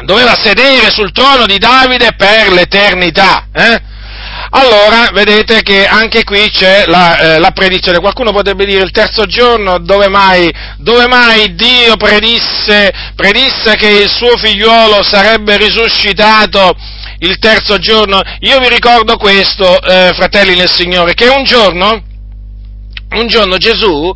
[0.02, 3.46] doveva sedere sul trono di Davide per l'eternità.
[3.52, 3.92] Eh?
[4.50, 7.98] Allora, vedete che anche qui c'è la, eh, la, predizione.
[7.98, 14.08] Qualcuno potrebbe dire il terzo giorno, dove mai, dove mai Dio predisse, predisse, che il
[14.08, 16.76] suo figliuolo sarebbe risuscitato
[17.18, 18.20] il terzo giorno?
[18.40, 22.02] Io vi ricordo questo, eh, fratelli nel Signore, che un giorno,
[23.10, 24.14] un giorno Gesù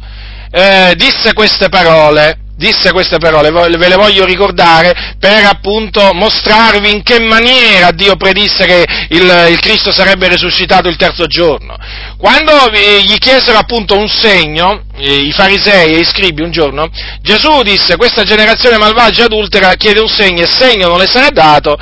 [0.51, 7.03] eh, disse queste parole disse queste parole, ve le voglio ricordare per appunto mostrarvi in
[7.05, 11.77] che maniera Dio predisse che il, il Cristo sarebbe risuscitato il terzo giorno.
[12.19, 16.89] Quando gli chiesero appunto un segno, i farisei e i scribi un giorno,
[17.23, 21.77] Gesù disse questa generazione malvagia adultera chiede un segno e segno non le sarà dato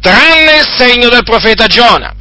[0.00, 2.14] tranne il segno del profeta Giona.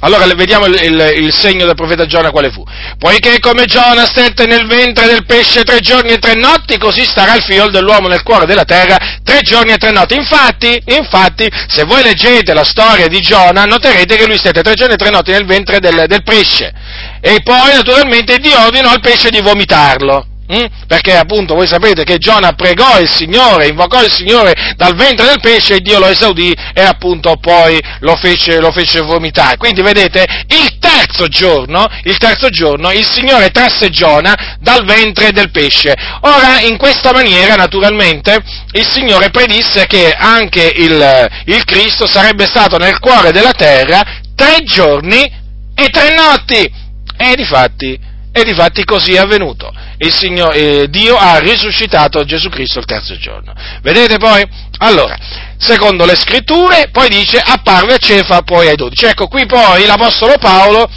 [0.00, 2.62] Allora vediamo il, il, il, segno del profeta Giona quale fu.
[2.98, 7.34] Poiché come Giona stette nel ventre del pesce tre giorni e tre notti, così starà
[7.34, 10.14] il figlio dell'uomo nel cuore della terra tre giorni e tre notti.
[10.14, 14.94] Infatti, infatti, se voi leggete la storia di Giona, noterete che lui stette tre giorni
[14.94, 16.72] e tre notti nel ventre del, del pesce.
[17.20, 20.27] E poi, naturalmente, Dio ordinò al pesce di vomitarlo.
[20.50, 20.64] Mm?
[20.86, 25.40] Perché appunto voi sapete che Giona pregò il Signore, invocò il Signore dal ventre del
[25.40, 29.58] pesce e Dio lo esaudì e appunto poi lo fece, lo fece vomitare.
[29.58, 35.50] Quindi vedete, il terzo giorno, il terzo giorno il Signore trasse Giona dal ventre del
[35.50, 35.94] pesce.
[36.22, 42.78] Ora, in questa maniera, naturalmente, il Signore predisse che anche il, il Cristo sarebbe stato
[42.78, 44.02] nel cuore della terra
[44.34, 45.30] tre giorni
[45.74, 46.86] e tre notti.
[47.20, 47.98] E difatti,
[48.32, 53.16] e difatti così è avvenuto il Signore, eh, Dio ha risuscitato Gesù Cristo il terzo
[53.16, 53.52] giorno.
[53.82, 54.46] Vedete poi?
[54.78, 55.16] Allora,
[55.58, 59.06] secondo le scritture, poi dice apparve a Cefa, poi ai dodici.
[59.06, 60.88] Ecco, qui poi l'Apostolo Paolo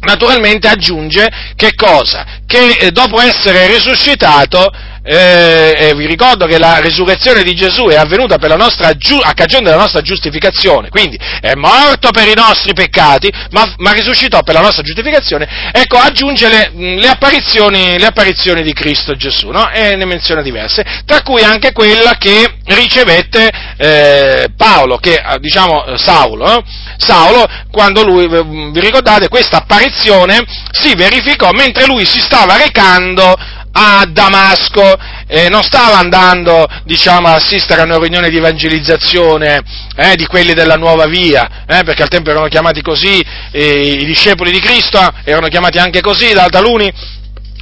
[0.00, 2.24] naturalmente aggiunge che cosa?
[2.46, 4.70] Che eh, dopo essere risuscitato
[5.10, 9.80] eh, eh, vi ricordo che la risurrezione di Gesù è avvenuta nostra, a cagione della
[9.80, 14.82] nostra giustificazione, quindi è morto per i nostri peccati, ma, ma risuscitò per la nostra
[14.82, 19.70] giustificazione, ecco, aggiunge le, le, apparizioni, le apparizioni, di Cristo Gesù, no?
[19.70, 25.96] e ne menziona diverse, tra cui anche quella che ricevette eh, Paolo, che, eh, diciamo
[25.96, 26.62] Saulo,
[26.98, 34.06] Saulo, quando lui, vi ricordate, questa apparizione si verificò mentre lui si stava recando a
[34.06, 39.62] Damasco, eh, non stava andando diciamo, a assistere a una riunione di evangelizzazione
[39.94, 44.50] eh, di quelli della nuova via, eh, perché al tempo erano chiamati così, i discepoli
[44.50, 46.92] di Cristo erano chiamati anche così da taluni,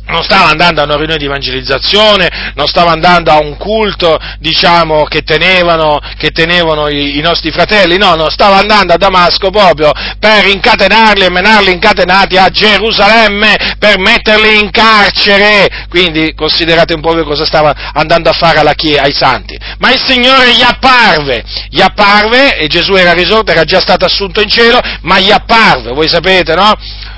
[0.07, 5.05] non stava andando a una riunione di evangelizzazione, non stava andando a un culto, diciamo,
[5.05, 9.93] che tenevano, che tenevano i, i, nostri fratelli, no, no, stava andando a Damasco proprio
[10.19, 15.87] per incatenarli e menarli incatenati a Gerusalemme, per metterli in carcere.
[15.89, 19.59] Quindi considerate un po' cosa stava andando a fare Chiesa, ai santi.
[19.79, 24.41] Ma il Signore gli apparve, gli apparve, e Gesù era risorto, era già stato assunto
[24.41, 26.73] in cielo, ma gli apparve, voi sapete, no?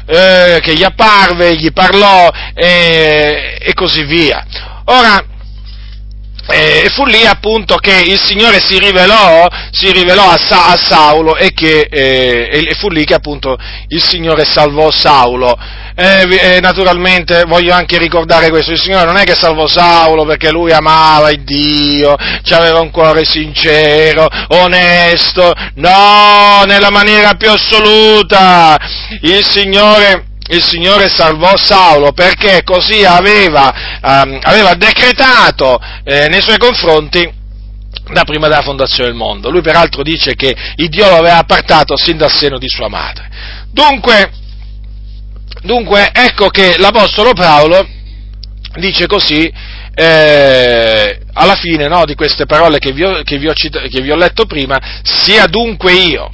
[0.09, 4.44] Eh, che gli apparve, gli parlò eh, e così via.
[4.87, 5.23] Ora,
[6.51, 11.37] eh, fu lì appunto che il Signore si rivelò, si rivelò a, Sa- a, Saulo
[11.37, 13.57] e, che, eh, e fu lì che appunto
[13.89, 15.57] il Signore salvò Saulo.
[15.95, 20.51] Eh, eh, naturalmente voglio anche ricordare questo, il Signore non è che salvò Saulo perché
[20.51, 22.15] lui amava il Dio,
[22.51, 28.77] aveva un cuore sincero, onesto, no, nella maniera più assoluta,
[29.23, 36.59] il Signore il Signore salvò Saulo perché così aveva, um, aveva decretato eh, nei suoi
[36.59, 37.37] confronti
[38.13, 39.51] da prima della fondazione del mondo.
[39.51, 43.29] Lui peraltro dice che il Dio lo aveva appartato sin dal seno di sua madre.
[43.71, 44.33] Dunque,
[45.63, 47.87] Dunque, ecco che l'Apostolo Paolo
[48.77, 49.53] dice così,
[49.95, 54.11] eh, alla fine no, di queste parole che vi, ho, che, vi ho, che vi
[54.11, 56.31] ho letto prima, sia dunque io,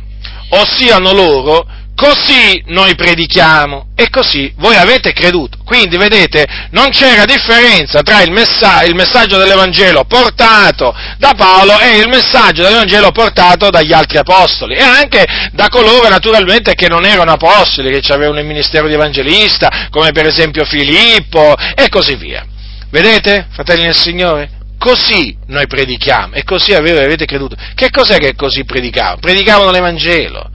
[0.50, 5.58] o siano loro, Così noi predichiamo e così voi avete creduto.
[5.64, 11.98] Quindi vedete, non c'era differenza tra il, messa- il, messaggio dell'Evangelo portato da Paolo e
[11.98, 17.30] il messaggio dell'Evangelo portato dagli altri apostoli e anche da coloro naturalmente che non erano
[17.30, 22.44] apostoli, che avevano il ministero di evangelista, come per esempio Filippo e così via.
[22.90, 24.50] Vedete, fratelli del Signore?
[24.78, 27.54] Così noi predichiamo e così avete creduto.
[27.74, 29.18] Che cos'è che così predicavano?
[29.20, 30.50] Predicavano l'Evangelo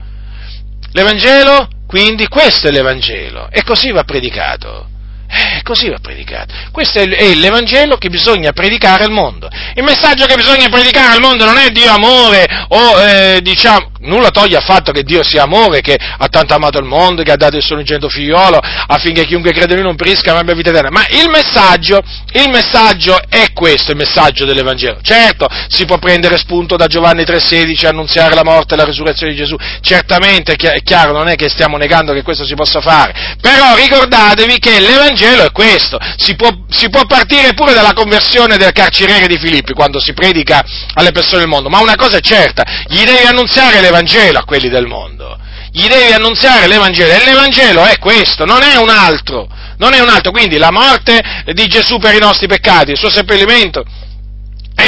[0.92, 4.88] L'Evangelo, quindi, questo è l'Evangelo e così va predicato.
[5.32, 6.52] Eh, così va predicato.
[6.72, 9.48] Questo è l'Evangelo che bisogna predicare al mondo.
[9.74, 14.30] Il messaggio che bisogna predicare al mondo non è Dio amore o eh, diciamo, nulla
[14.30, 17.36] toglie al fatto che Dio sia amore, che ha tanto amato il mondo, che ha
[17.36, 20.70] dato il suo ingenito figliolo affinché chiunque crede in lui non perisca ma abbia vita
[20.70, 20.90] eterna.
[20.90, 22.00] Ma il messaggio,
[22.32, 24.98] il messaggio è questo, il messaggio dell'Evangelo.
[25.02, 29.38] Certo, si può prendere spunto da Giovanni 3,16 annunziare la morte e la risurrezione di
[29.38, 29.56] Gesù.
[29.80, 33.36] Certamente è chiaro, non è che stiamo negando che questo si possa fare.
[33.40, 35.98] Però ricordatevi che l'Evangelo è questo.
[36.16, 40.64] Si può, si può partire pure dalla conversione del carceriere di Filippi quando si predica
[40.94, 41.68] alle persone del mondo.
[41.68, 45.38] Ma una cosa è certa, gli devi annunziare l'Evangelo l'Evangelo a quelli del mondo.
[45.72, 49.48] Gli devi annunziare l'Evangelo e l'Evangelo è questo, non è un altro.
[49.78, 51.20] Non è un altro, quindi la morte
[51.52, 53.84] di Gesù per i nostri peccati, il suo seppellimento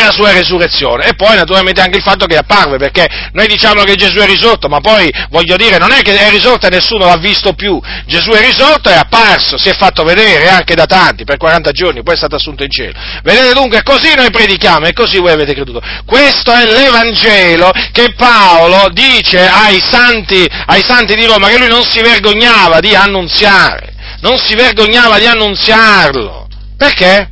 [0.03, 1.07] la sua resurrezione.
[1.07, 4.69] E poi naturalmente anche il fatto che apparve, perché noi diciamo che Gesù è risorto,
[4.69, 7.81] ma poi voglio dire, non è che è risorto e nessuno l'ha visto più.
[8.07, 12.03] Gesù è risorto, è apparso, si è fatto vedere anche da tanti, per 40 giorni,
[12.03, 12.93] poi è stato assunto in cielo.
[13.23, 15.81] Vedete dunque, così noi predichiamo e così voi avete creduto.
[16.05, 21.85] Questo è l'Evangelo che Paolo dice ai santi, ai santi di Roma, che lui non
[21.85, 26.49] si vergognava di annunziare, non si vergognava di annunziarlo.
[26.77, 27.32] Perché?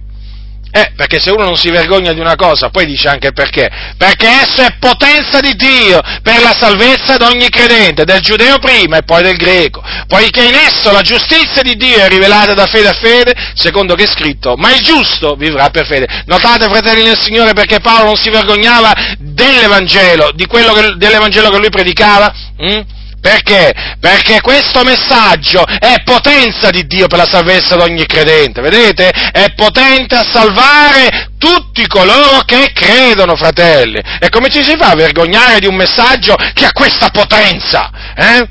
[0.72, 3.68] Eh, perché se uno non si vergogna di una cosa, poi dice anche perché.
[3.96, 8.98] Perché esso è potenza di Dio per la salvezza di ogni credente, del giudeo prima
[8.98, 9.82] e poi del greco.
[10.06, 14.04] Poiché in esso la giustizia di Dio è rivelata da fede a fede, secondo che
[14.04, 16.22] è scritto, ma il giusto vivrà per fede.
[16.26, 21.58] Notate, fratelli del Signore, perché Paolo non si vergognava dell'Evangelo, di quello che, dell'Evangelo che
[21.58, 22.32] lui predicava?
[22.58, 22.98] Hm?
[23.20, 23.72] Perché?
[24.00, 29.10] Perché questo messaggio è potenza di Dio per la salvezza di ogni credente, vedete?
[29.10, 34.00] È potente a salvare tutti coloro che credono, fratelli.
[34.18, 37.90] E come ci si fa a vergognare di un messaggio che ha questa potenza?
[38.14, 38.48] Eh?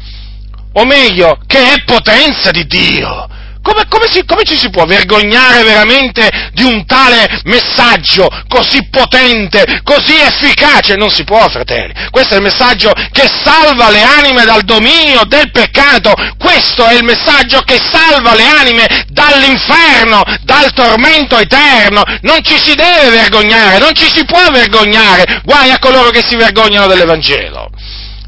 [0.74, 3.28] O meglio, che è potenza di Dio.
[3.70, 9.82] Come, come, si, come, ci si può vergognare veramente di un tale messaggio così potente,
[9.84, 10.95] così efficace?
[10.95, 11.93] Non si può, fratelli.
[12.09, 16.15] Questo è il messaggio che salva le anime dal dominio del peccato.
[16.39, 22.01] Questo è il messaggio che salva le anime dall'inferno, dal tormento eterno.
[22.22, 25.41] Non ci si deve vergognare, non ci si può vergognare.
[25.43, 27.70] Guai a coloro che si vergognano dell'Evangelo.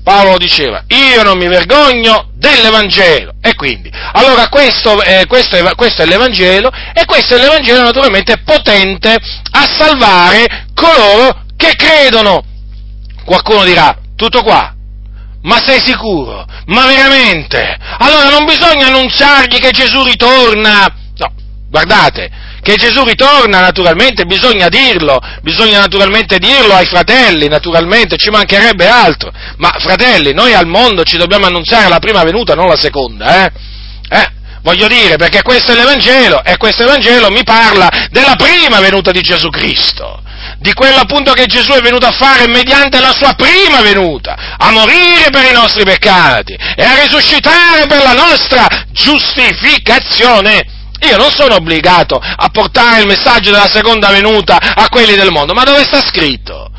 [0.04, 3.34] Paolo diceva, io non mi vergogno dell'Evangelo.
[3.42, 8.40] E quindi, allora questo, eh, questo, è, questo, è, l'Evangelo e questo è l'Evangelo naturalmente
[8.40, 9.16] potente
[9.52, 12.44] a salvare coloro che credono.
[13.24, 14.74] Qualcuno dirà, tutto qua?
[15.44, 16.46] Ma sei sicuro?
[16.66, 17.78] Ma veramente?
[18.00, 20.94] Allora non bisogna annunciargli che Gesù ritorna.
[21.18, 21.34] No,
[21.70, 22.30] guardate,
[22.62, 29.32] che Gesù ritorna, naturalmente, bisogna dirlo, bisogna naturalmente dirlo ai fratelli, naturalmente, ci mancherebbe altro.
[29.58, 33.52] Ma fratelli, noi al mondo ci dobbiamo annunziare la prima venuta, non la seconda, eh?
[34.10, 34.32] Eh?
[34.62, 39.22] Voglio dire, perché questo è l'Evangelo, e questo Evangelo mi parla della prima venuta di
[39.22, 40.22] Gesù Cristo,
[40.60, 44.70] di quello appunto che Gesù è venuto a fare mediante la sua prima venuta, a
[44.70, 50.80] morire per i nostri peccati e a risuscitare per la nostra giustificazione.
[51.02, 55.54] Io non sono obbligato a portare il messaggio della seconda venuta a quelli del mondo,
[55.54, 56.70] ma dove sta scritto?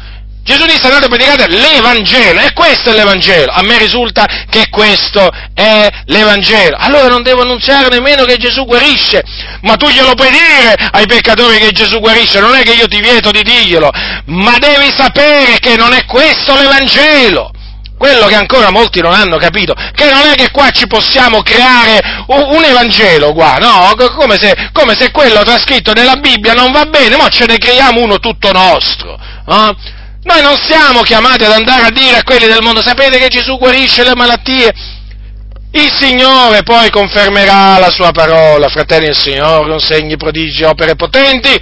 [0.45, 3.53] Gesù disse andate a predicare l'Evangelo, e questo è l'Evangelo.
[3.53, 6.77] A me risulta che questo è l'Evangelo.
[6.79, 9.23] Allora non devo annunziare nemmeno che Gesù guarisce,
[9.62, 13.01] ma tu glielo puoi dire ai peccatori che Gesù guarisce, non è che io ti
[13.01, 13.91] vieto di dirglielo,
[14.27, 17.53] ma devi sapere che non è questo l'Evangelo
[18.03, 22.00] quello che ancora molti non hanno capito, che non è che qua ci possiamo creare
[22.26, 23.94] un, un Evangelo qua, no?
[24.16, 28.00] Come se, come se, quello trascritto nella Bibbia non va bene, ma ce ne creiamo
[28.00, 29.14] uno tutto nostro.
[29.14, 29.76] Eh?
[30.24, 33.57] Noi non siamo chiamati ad andare a dire a quelli del mondo, sapete che Gesù
[33.57, 34.72] guarisce le malattie?
[35.70, 41.57] Il Signore poi confermerà la sua parola, fratelli del Signore, con segni, prodigi, opere potenti,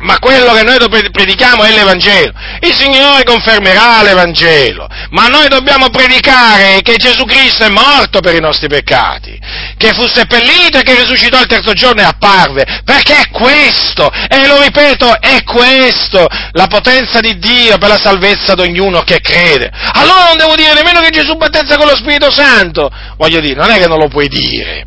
[0.00, 2.32] ma quello che noi predichiamo è l'Evangelo.
[2.60, 8.40] Il Signore confermerà l'Evangelo, ma noi dobbiamo predicare che Gesù Cristo è morto per i
[8.40, 9.38] nostri peccati,
[9.76, 14.46] che fu seppellito e che risuscitò il terzo giorno e apparve, perché è questo, e
[14.46, 19.70] lo ripeto, è questo, la potenza di Dio per la salvezza di ognuno che crede.
[19.92, 23.70] Allora non devo dire nemmeno che Gesù battezza con lo Spirito Santo, voglio dire, non
[23.70, 24.84] è che non lo puoi dire,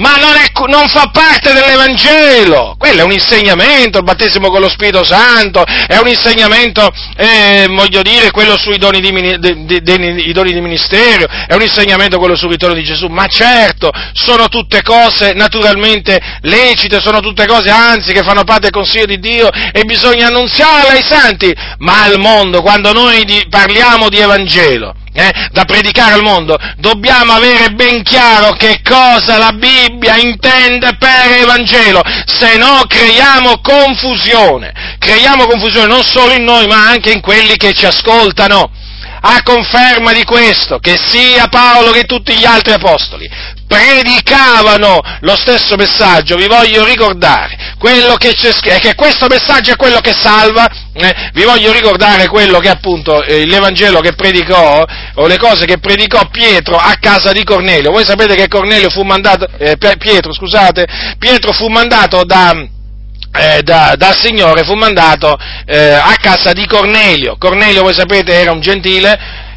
[0.00, 4.70] ma non, è, non, fa parte dell'Evangelo, quello è un insegnamento, il battesimo con lo
[4.70, 10.52] Spirito Santo, è un insegnamento, eh, voglio dire, quello sui doni di, di, di, doni
[10.52, 15.34] di, ministero, è un insegnamento quello sul ritorno di Gesù, ma certo, sono tutte cose
[15.34, 20.28] naturalmente lecite, sono tutte cose anzi che fanno parte del consiglio di Dio e bisogna
[20.28, 26.22] annunziarle ai santi, ma al mondo, quando noi parliamo di Evangelo, eh, da predicare al
[26.22, 33.60] mondo, dobbiamo avere ben chiaro che cosa la Bibbia intende per Evangelo, se no creiamo
[33.60, 38.70] confusione, creiamo confusione non solo in noi ma anche in quelli che ci ascoltano.
[39.22, 43.28] A conferma di questo, che sia Paolo che tutti gli altri apostoli
[43.70, 49.76] predicavano lo stesso messaggio, vi voglio ricordare quello che c'è scritto, che questo messaggio è
[49.76, 55.26] quello che salva, eh, vi voglio ricordare quello che appunto eh, l'Evangelo che predicò, o
[55.28, 57.92] le cose che predicò Pietro a casa di Cornelio.
[57.92, 62.50] Voi sapete che Cornelio fu mandato, eh, Pietro, scusate, Pietro fu mandato da,
[63.38, 67.36] eh, da, dal Signore fu mandato eh, a casa di Cornelio.
[67.38, 69.48] Cornelio, voi sapete, era un gentile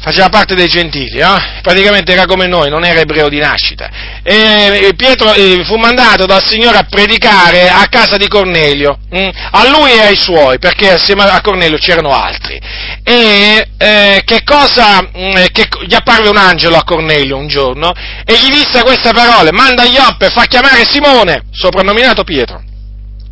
[0.00, 1.60] faceva parte dei gentili, eh?
[1.62, 3.88] praticamente era come noi, non era ebreo di nascita.
[4.22, 9.28] E Pietro eh, fu mandato dal Signore a predicare a casa di Cornelio, hm?
[9.50, 12.58] a lui e ai suoi, perché assieme a Cornelio c'erano altri.
[13.04, 17.92] E eh, che cosa, hm, che gli apparve un angelo a Cornelio un giorno
[18.24, 22.62] e gli disse queste parole, manda Ioppe, fa chiamare Simone, soprannominato Pietro,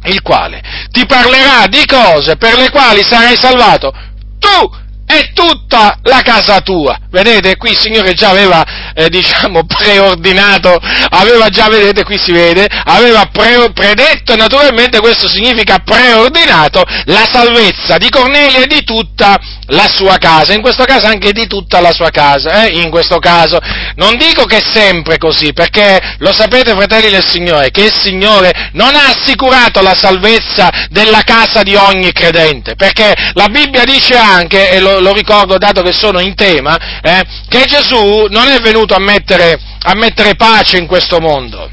[0.04, 3.92] il quale ti parlerà di cose per le quali sarai salvato
[4.38, 6.98] tu è tutta la casa tua.
[7.10, 10.78] Vedete, qui il Signore già aveva, eh, diciamo, preordinato,
[11.10, 17.96] aveva già, vedete, qui si vede, aveva pre- predetto, naturalmente questo significa preordinato, la salvezza
[17.96, 19.38] di Cornelio e di tutta
[19.68, 22.76] la sua casa, in questo caso anche di tutta la sua casa, eh?
[22.76, 23.58] in questo caso.
[23.96, 28.70] Non dico che è sempre così, perché lo sapete fratelli del Signore, che il Signore
[28.72, 34.70] non ha assicurato la salvezza della casa di ogni credente, perché la Bibbia dice anche,
[34.70, 38.94] e lo, lo ricordo dato che sono in tema, eh, che Gesù non è venuto
[38.94, 41.68] a mettere, a mettere pace in questo mondo.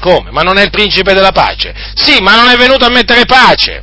[0.00, 0.30] Come?
[0.30, 1.74] Ma non è il principe della pace?
[1.94, 3.82] Sì, ma non è venuto a mettere pace.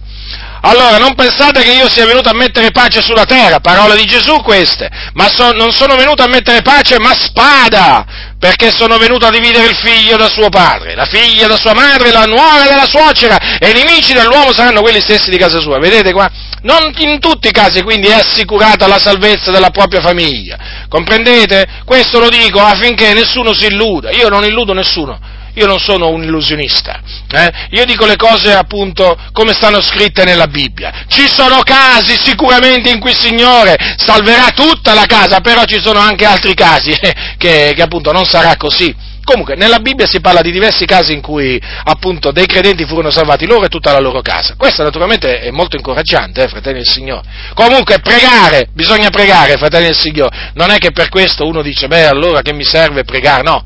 [0.65, 4.41] Allora, non pensate che io sia venuto a mettere pace sulla terra, parole di Gesù
[4.41, 8.05] queste, ma so, non sono venuto a mettere pace, ma spada,
[8.43, 12.11] perché sono venuto a dividere il figlio da suo padre, la figlia da sua madre,
[12.11, 15.79] la nuora dalla suocera, e i nemici dell'uomo saranno quelli stessi di casa sua.
[15.79, 16.29] Vedete qua?
[16.63, 20.57] Non in tutti i casi quindi è assicurata la salvezza della propria famiglia.
[20.89, 21.83] Comprendete?
[21.85, 24.11] Questo lo dico affinché nessuno si illuda.
[24.11, 25.17] Io non illudo nessuno
[25.55, 27.01] io non sono un illusionista,
[27.31, 27.51] eh?
[27.71, 31.05] io dico le cose appunto come stanno scritte nella Bibbia.
[31.07, 35.99] Ci sono casi sicuramente in cui il Signore salverà tutta la casa, però ci sono
[35.99, 39.11] anche altri casi eh, che, che appunto non sarà così.
[39.23, 43.45] Comunque, nella Bibbia si parla di diversi casi in cui, appunto, dei credenti furono salvati
[43.45, 44.55] loro e tutta la loro casa.
[44.57, 47.21] Questo naturalmente è molto incoraggiante, eh, fratelli del Signore.
[47.53, 50.51] Comunque, pregare, bisogna pregare, fratelli del Signore.
[50.55, 53.43] Non è che per questo uno dice, beh, allora che mi serve pregare?
[53.43, 53.63] No.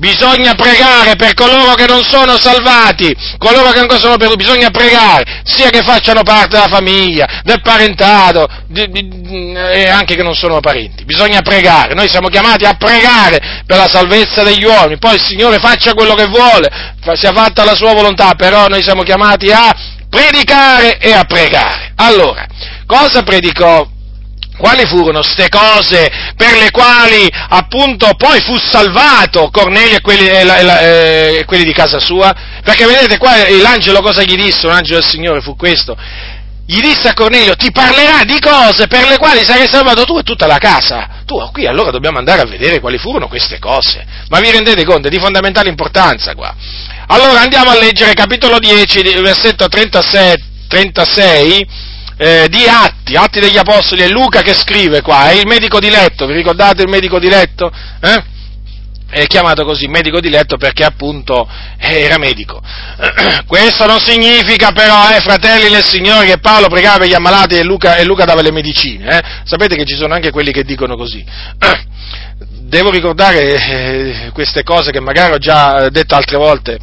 [0.00, 5.42] Bisogna pregare per coloro che non sono salvati, coloro che ancora sono perduti, bisogna pregare,
[5.44, 10.58] sia che facciano parte della famiglia, del parentato, di, di, e anche che non sono
[10.60, 11.04] parenti.
[11.04, 15.58] Bisogna pregare, noi siamo chiamati a pregare per la salvezza degli uomini, poi il Signore
[15.58, 16.70] faccia quello che vuole,
[17.12, 19.70] sia fatta la sua volontà, però noi siamo chiamati a
[20.08, 21.92] predicare e a pregare.
[21.96, 22.46] Allora,
[22.86, 23.86] cosa predicò
[24.60, 30.44] quali furono queste cose per le quali appunto poi fu salvato Cornelio e quelli, e
[30.44, 32.32] la, e la, e quelli di casa sua?
[32.62, 35.96] Perché vedete qua l'angelo cosa gli disse, un angelo del Signore fu questo,
[36.70, 40.22] gli disse a Cornelio, ti parlerà di cose per le quali sarai salvato tu e
[40.22, 41.22] tutta la casa.
[41.26, 44.06] Tu, qui allora dobbiamo andare a vedere quali furono queste cose.
[44.28, 45.08] Ma vi rendete conto?
[45.08, 46.54] È di fondamentale importanza qua.
[47.08, 50.34] Allora andiamo a leggere capitolo 10, versetto 36,
[50.68, 51.66] 36
[52.22, 55.88] eh, di Atti, Atti degli Apostoli, è Luca che scrive qua, è il medico di
[55.88, 57.72] letto, vi ricordate il medico di letto?
[57.98, 58.24] Eh?
[59.08, 61.48] È chiamato così medico di letto perché appunto
[61.78, 62.60] era medico.
[63.46, 67.64] Questo non significa però, eh, fratelli del Signore, che Paolo pregava per gli ammalati e
[67.64, 69.16] Luca, e Luca dava le medicine.
[69.16, 69.22] Eh?
[69.44, 71.24] Sapete che ci sono anche quelli che dicono così.
[72.70, 76.78] Devo ricordare eh, queste cose che magari ho già detto altre volte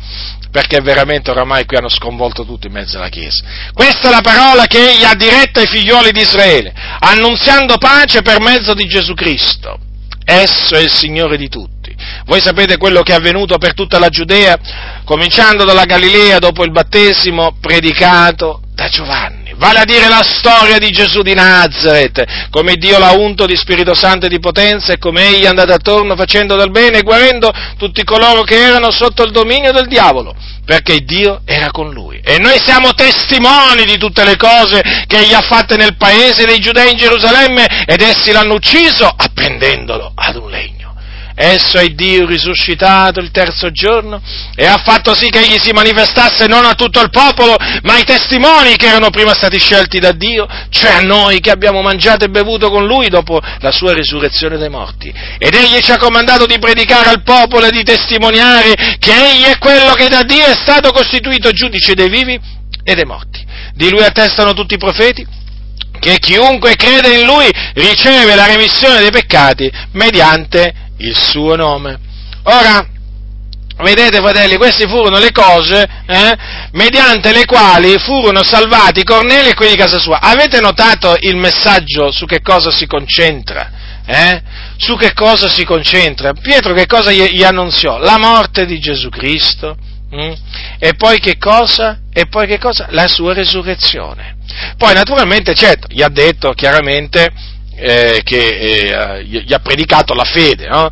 [0.51, 3.45] perché veramente oramai qui hanno sconvolto tutto in mezzo alla Chiesa.
[3.71, 8.41] Questa è la parola che egli ha diretta ai figlioli di Israele, annunziando pace per
[8.41, 9.79] mezzo di Gesù Cristo.
[10.25, 11.95] Esso è il Signore di tutti.
[12.25, 14.57] Voi sapete quello che è avvenuto per tutta la Giudea,
[15.05, 20.89] cominciando dalla Galilea dopo il battesimo, predicato da Giovanni vale a dire la storia di
[20.89, 25.27] Gesù di Nazareth, come Dio l'ha unto di Spirito Santo e di potenza e come
[25.27, 29.31] egli è andato attorno facendo del bene e guarendo tutti coloro che erano sotto il
[29.31, 30.35] dominio del diavolo,
[30.65, 32.19] perché Dio era con lui.
[32.23, 36.59] E noi siamo testimoni di tutte le cose che egli ha fatte nel paese dei
[36.59, 40.76] giudei in Gerusalemme ed essi l'hanno ucciso appendendolo ad un legno.
[41.39, 44.19] Esso è Dio risuscitato il terzo giorno
[44.55, 48.03] e ha fatto sì che egli si manifestasse non a tutto il popolo, ma ai
[48.03, 52.29] testimoni che erano prima stati scelti da Dio, cioè a noi che abbiamo mangiato e
[52.29, 55.13] bevuto con lui dopo la sua risurrezione dai morti.
[55.37, 59.59] Ed egli ci ha comandato di predicare al popolo e di testimoniare che egli è
[59.59, 62.39] quello che da Dio è stato costituito giudice dei vivi
[62.83, 63.45] e dei morti.
[63.75, 65.23] Di lui attestano tutti i profeti
[65.99, 71.99] che chiunque crede in lui riceve la remissione dei peccati mediante il suo nome.
[72.43, 72.85] Ora,
[73.77, 76.37] vedete fratelli, queste furono le cose eh,
[76.71, 80.19] mediante le quali furono salvati Cornelio e quelli di casa sua.
[80.19, 83.71] Avete notato il messaggio su che cosa si concentra?
[84.05, 84.41] Eh?
[84.77, 86.33] Su che cosa si concentra?
[86.33, 87.97] Pietro che cosa gli, gli annunziò?
[87.97, 89.77] La morte di Gesù Cristo.
[90.15, 90.31] Mm?
[90.79, 91.99] E poi che cosa?
[92.13, 92.87] E poi che cosa?
[92.91, 94.37] La sua resurrezione.
[94.77, 97.29] Poi naturalmente, certo, gli ha detto chiaramente
[97.77, 100.89] eh, che eh, gli ha predicato la fede, no?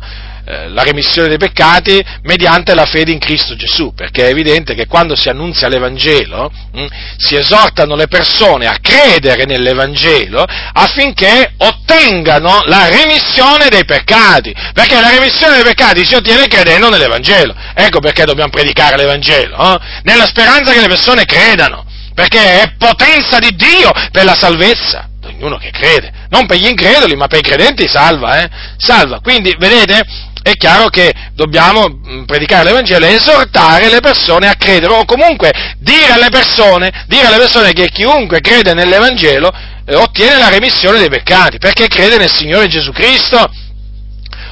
[0.48, 4.86] eh, la remissione dei peccati mediante la fede in Cristo Gesù, perché è evidente che
[4.86, 12.62] quando si annunzia l'Evangelo mh, hm, si esortano le persone a credere nell'Evangelo affinché ottengano
[12.66, 18.24] la remissione dei peccati, perché la remissione dei peccati si ottiene credendo nell'Evangelo, ecco perché
[18.24, 21.84] dobbiamo predicare l'Evangelo, nella speranza che le persone credano,
[22.14, 27.14] perché è potenza di Dio per la salvezza ognuno che crede, non per gli increduli,
[27.14, 28.48] ma per i credenti salva, eh?
[28.78, 29.20] Salva.
[29.20, 30.02] Quindi, vedete,
[30.42, 35.52] è chiaro che dobbiamo mm, predicare l'Evangelo e esortare le persone a credere, o comunque
[35.78, 39.52] dire alle persone, dire alle persone che chiunque crede nell'Evangelo
[39.84, 43.50] eh, ottiene la remissione dei peccati, perché crede nel Signore Gesù Cristo.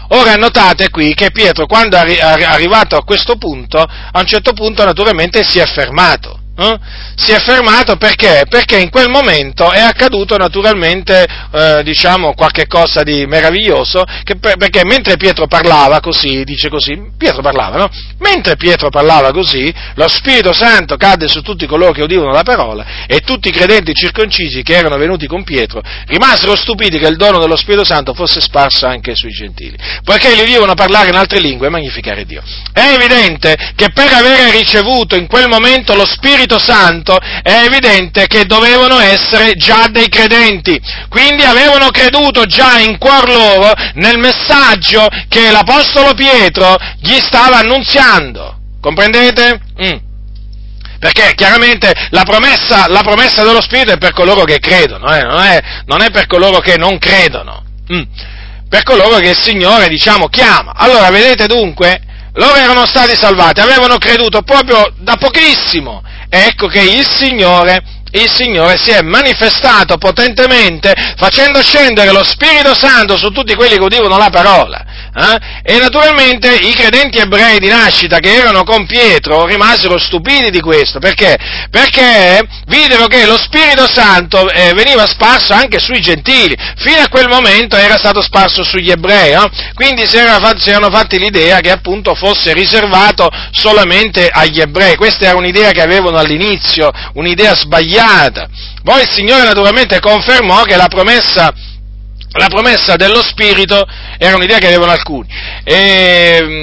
[0.09, 4.85] Ora notate qui che Pietro quando è arrivato a questo punto, a un certo punto
[4.85, 6.79] naturalmente si è fermato eh?
[7.17, 8.45] si è fermato perché?
[8.49, 14.05] Perché in quel momento è accaduto naturalmente, eh, diciamo, qualche cosa di meraviglioso,
[14.39, 17.91] per, perché mentre Pietro parlava così, dice così, Pietro parlava, no?
[18.19, 22.85] Mentre Pietro parlava così, lo Spirito Santo cadde su tutti coloro che udivano la parola
[23.07, 27.39] e tutti i credenti circoncisi che erano venuti con Pietro rimasero stupiti che il dono
[27.39, 31.67] dello Spirito Santo fosse sparso anche sui gentili, poiché gli udivano parlare in altre lingue
[31.67, 32.43] e magnificare Dio.
[32.73, 38.27] È evidente che per avere ricevuto in quel momento lo Spirito Spirito Santo, è evidente
[38.27, 40.79] che dovevano essere già dei credenti,
[41.09, 48.59] quindi avevano creduto già in cuor loro nel messaggio che l'Apostolo Pietro gli stava annunziando.
[48.81, 49.61] Comprendete?
[49.83, 49.97] Mm.
[50.99, 55.23] Perché chiaramente la promessa, la promessa, dello Spirito è per coloro che credono, eh?
[55.23, 58.03] non, è, non, è, per coloro che non credono, mm.
[58.69, 60.73] per coloro che il Signore, diciamo, chiama.
[60.75, 62.01] Allora, vedete dunque,
[62.35, 66.03] loro erano stati salvati, avevano creduto proprio da pochissimo.
[66.29, 73.17] Ecco che il Signore, il Signore si è manifestato potentemente facendo scendere lo Spirito Santo
[73.17, 74.85] su tutti quelli che udivano la parola.
[75.17, 75.75] Eh?
[75.75, 80.99] E naturalmente i credenti ebrei di nascita che erano con Pietro rimasero stupiti di questo,
[80.99, 81.37] perché?
[81.71, 87.29] Perché videro che lo Spirito Santo eh, veniva sparso anche sui gentili, fino a quel
[87.29, 89.49] momento era stato sparso sugli ebrei, no?
[89.75, 95.27] quindi si, era, si erano fatti l'idea che appunto fosse riservato solamente agli ebrei, questa
[95.27, 98.04] era un'idea che avevano all'inizio, un'idea sbagliata.
[98.83, 101.53] Poi il Signore naturalmente confermò che la promessa
[102.37, 103.87] la promessa dello Spirito
[104.19, 105.29] era un'idea che avevano alcuni.
[105.63, 105.75] E,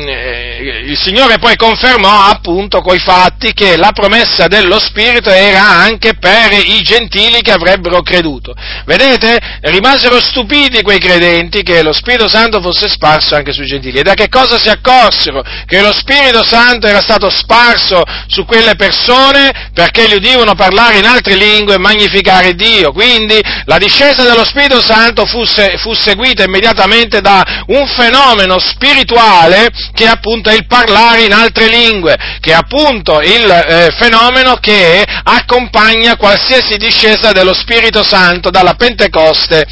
[0.08, 6.16] eh, il Signore poi confermò appunto coi fatti che la promessa dello Spirito era anche
[6.16, 8.54] per i gentili che avrebbero creduto.
[8.86, 9.40] Vedete?
[9.62, 14.00] Rimasero stupiti quei credenti che lo Spirito Santo fosse sparso anche sui gentili.
[14.00, 15.44] E da che cosa si accorsero?
[15.66, 21.06] Che lo Spirito Santo era stato sparso su quelle persone perché gli udivano parlare in
[21.06, 22.92] altre lingue e magnificare Dio.
[22.92, 25.44] Quindi la discesa dello Spirito Santo fu
[25.78, 32.18] fu seguita immediatamente da un fenomeno spirituale che appunto è il parlare in altre lingue,
[32.40, 39.66] che è appunto il eh, fenomeno che accompagna qualsiasi discesa dello Spirito Santo dalla Pentecoste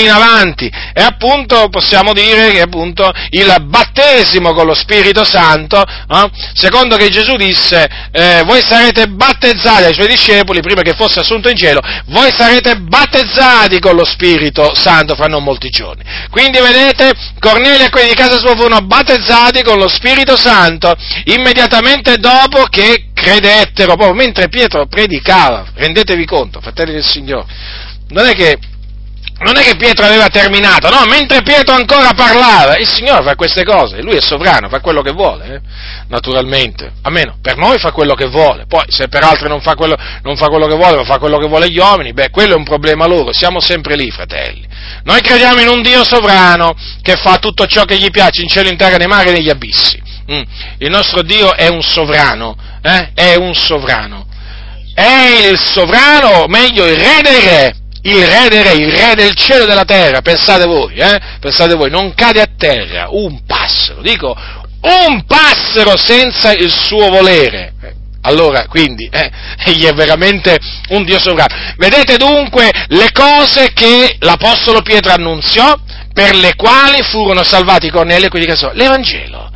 [0.00, 0.70] in avanti.
[0.92, 7.08] E appunto possiamo dire che appunto il battesimo con lo Spirito Santo, eh, secondo che
[7.08, 11.80] Gesù disse, eh, voi sarete battezzati ai suoi discepoli prima che fosse assunto in cielo,
[12.06, 16.02] voi sarete battezzati con lo Spirito Santo fra non molti giorni.
[16.30, 22.18] Quindi vedete, Cornelio e quelli di casa sua furono battezzati con lo Spirito Santo immediatamente
[22.18, 27.46] dopo che credettero, proprio mentre Pietro predicava, rendetevi conto, fratelli del Signore,
[28.08, 28.58] non è che
[29.40, 33.64] non è che Pietro aveva terminato, no, mentre Pietro ancora parlava, il Signore fa queste
[33.64, 35.60] cose, lui è sovrano, fa quello che vuole, eh?
[36.08, 39.96] naturalmente, almeno per noi fa quello che vuole, poi se per altri non fa, quello,
[40.22, 42.56] non fa quello che vuole, ma fa quello che vuole gli uomini, beh, quello è
[42.56, 44.64] un problema loro, siamo sempre lì, fratelli.
[45.02, 46.72] Noi crediamo in un Dio sovrano
[47.02, 49.50] che fa tutto ciò che gli piace in cielo, in terra, nei mari e negli
[49.50, 50.00] abissi.
[50.30, 50.42] Mm.
[50.78, 53.10] Il nostro Dio è un sovrano, eh?
[53.14, 54.26] è un sovrano.
[54.94, 57.76] È il sovrano, meglio, il re dei re
[58.06, 61.20] il re dei re, il re del cielo e della terra, pensate voi, eh?
[61.40, 64.36] Pensate voi, non cade a terra un passero, dico
[64.84, 67.72] un passero senza il suo volere.
[68.22, 69.30] Allora, quindi, eh,
[69.66, 70.58] egli è veramente
[70.90, 71.54] un Dio sovrano.
[71.76, 75.74] Vedete dunque le cose che l'Apostolo Pietro annunziò,
[76.12, 78.72] per le quali furono salvati Cornelio e quelli che sono.
[78.72, 79.50] L'Evangelo.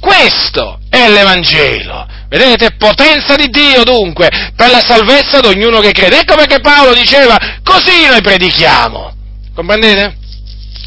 [0.00, 2.06] Questo è l'Evangelo.
[2.36, 2.72] Vedete?
[2.76, 6.18] Potenza di Dio dunque, per la salvezza di ognuno che crede.
[6.20, 9.14] Ecco perché Paolo diceva, così noi predichiamo.
[9.54, 10.16] Comprendete?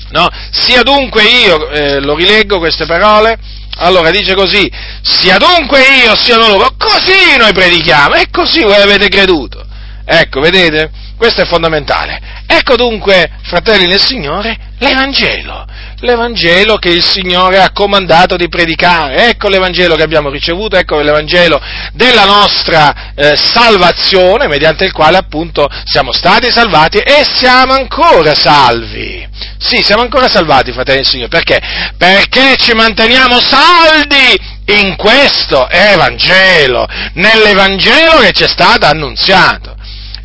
[0.10, 0.28] No?
[0.52, 3.38] Sia dunque io, eh, lo rileggo queste parole,
[3.78, 4.70] allora dice così,
[5.02, 9.66] sia dunque io, siano loro, così noi predichiamo, e così voi avete creduto.
[10.06, 10.91] Ecco, vedete?
[11.16, 12.20] Questo è fondamentale.
[12.45, 15.66] Ecco dunque, fratelli nel Signore, l'Evangelo
[16.00, 19.30] l'Evangelo che il Signore ha comandato di predicare.
[19.30, 21.60] Ecco l'Evangelo che abbiamo ricevuto, ecco l'Evangelo
[21.93, 29.28] della nostra eh, salvazione, mediante il quale appunto siamo stati salvati e siamo ancora salvi.
[29.60, 31.30] Sì, siamo ancora salvati, fratelli del Signore.
[31.30, 31.60] Perché?
[31.98, 39.77] Perché ci manteniamo saldi in questo Evangelo, nell'Evangelo che ci è stato annunziato.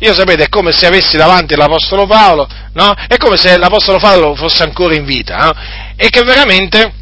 [0.03, 2.93] Io sapete, è come se avessi davanti l'Apostolo Paolo, no?
[3.07, 5.53] È come se l'Apostolo Paolo fosse ancora in vita, no?
[5.95, 6.93] E che veramente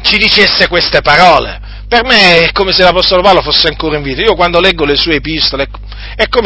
[0.00, 1.60] ci dicesse queste parole.
[1.86, 4.22] Per me è come se l'Apostolo Paolo fosse ancora in vita.
[4.22, 5.68] Io quando leggo le sue epistole,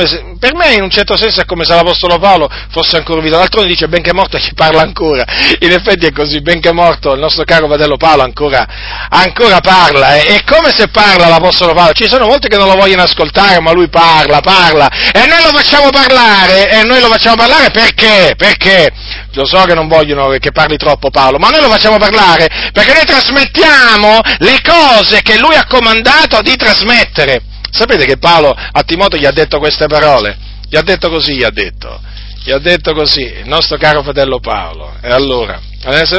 [0.06, 3.38] se, per me in un certo senso è come se l'Apostolo Paolo fosse ancora vita.
[3.38, 5.24] L'altro dice benché morto chi parla ancora.
[5.60, 8.66] In effetti è così, benché morto il nostro caro fratello Paolo ancora,
[9.08, 10.16] ancora parla.
[10.16, 11.92] È come se parla l'Apostolo Paolo.
[11.92, 14.88] Ci sono molti che non lo vogliono ascoltare, ma lui parla, parla.
[15.12, 18.34] E noi lo facciamo parlare, e noi lo facciamo parlare perché?
[18.36, 18.90] Perché?
[19.32, 22.92] Lo so che non vogliono che parli troppo Paolo, ma noi lo facciamo parlare perché
[22.92, 27.42] noi trasmettiamo le cose che lui ha comandato di trasmettere.
[27.70, 30.36] Sapete che Paolo a Timoteo gli ha detto queste parole?
[30.68, 32.00] Gli ha detto così, gli ha detto.
[32.42, 34.94] Gli ha detto così, il nostro caro fratello Paolo.
[35.02, 35.60] E allora,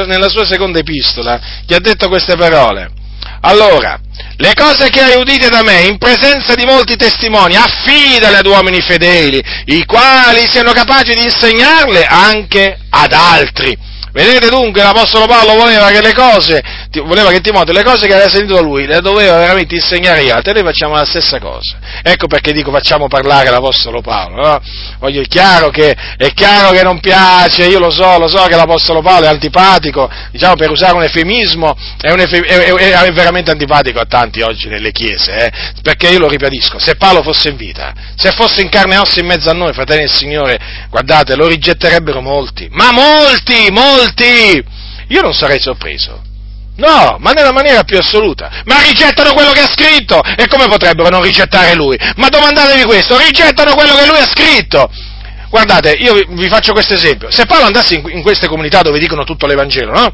[0.06, 2.90] nella sua seconda epistola, gli ha detto queste parole.
[3.42, 3.98] Allora,
[4.36, 8.80] le cose che hai udite da me in presenza di molti testimoni, affidale ad uomini
[8.80, 13.76] fedeli, i quali siano capaci di insegnarle anche ad altri.
[14.12, 16.60] Vedete dunque l'Apostolo Paolo voleva che le cose,
[17.04, 20.30] voleva che Timoteo le cose che aveva sentito da lui le doveva veramente insegnare agli
[20.30, 21.78] altri, noi facciamo la stessa cosa.
[22.02, 24.60] Ecco perché dico facciamo parlare l'Apostolo Paolo, no?
[24.98, 28.56] Voglio, è, chiaro che, è chiaro che non piace, io lo so, lo so che
[28.56, 33.12] l'Apostolo Paolo è antipatico, diciamo per usare un eufemismo, è, un efe, è, è, è
[33.12, 35.52] veramente antipatico a tanti oggi nelle chiese, eh?
[35.82, 39.20] perché io lo ribadisco, se Paolo fosse in vita, se fosse in carne e ossa
[39.20, 40.58] in mezzo a noi, fratelli del Signore,
[40.90, 43.99] guardate, lo rigetterebbero molti, ma molti, molti!
[44.00, 44.64] Molti!
[45.08, 46.22] Io non sarei sorpreso.
[46.76, 48.62] No, ma nella maniera più assoluta.
[48.64, 50.22] Ma rigettano quello che ha scritto!
[50.36, 51.98] E come potrebbero non rigettare lui?
[52.16, 54.90] Ma domandatevi questo, rigettano quello che lui ha scritto!
[55.50, 57.30] Guardate, io vi faccio questo esempio.
[57.30, 60.12] Se Paolo andasse in, queste comunità dove dicono tutto l'Evangelo, no?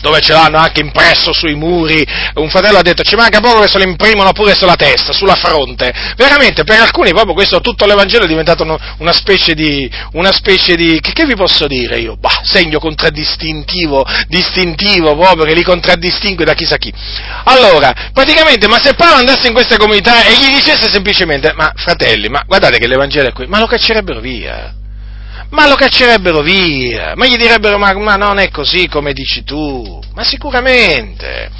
[0.00, 2.04] Dove ce l'hanno anche impresso sui muri.
[2.34, 5.34] Un fratello ha detto ci manca poco che se lo imprimono pure sulla testa, sulla
[5.34, 5.92] fronte.
[6.16, 11.00] Veramente, per alcuni proprio questo tutto l'Evangelo è diventato una specie di, una specie di,
[11.00, 12.16] che, che vi posso dire io?
[12.16, 16.92] Bah, segno contraddistintivo, distintivo proprio, che li contraddistingue da chissà chi.
[17.44, 22.28] Allora, praticamente, ma se Paolo andasse in queste comunità e gli dicesse semplicemente, ma fratelli,
[22.28, 24.80] ma guardate che l'Evangelo è qui, ma lo caccerebbero via
[25.52, 30.00] ma lo caccerebbero via, ma gli direbbero ma, ma non è così come dici tu,
[30.14, 31.50] ma sicuramente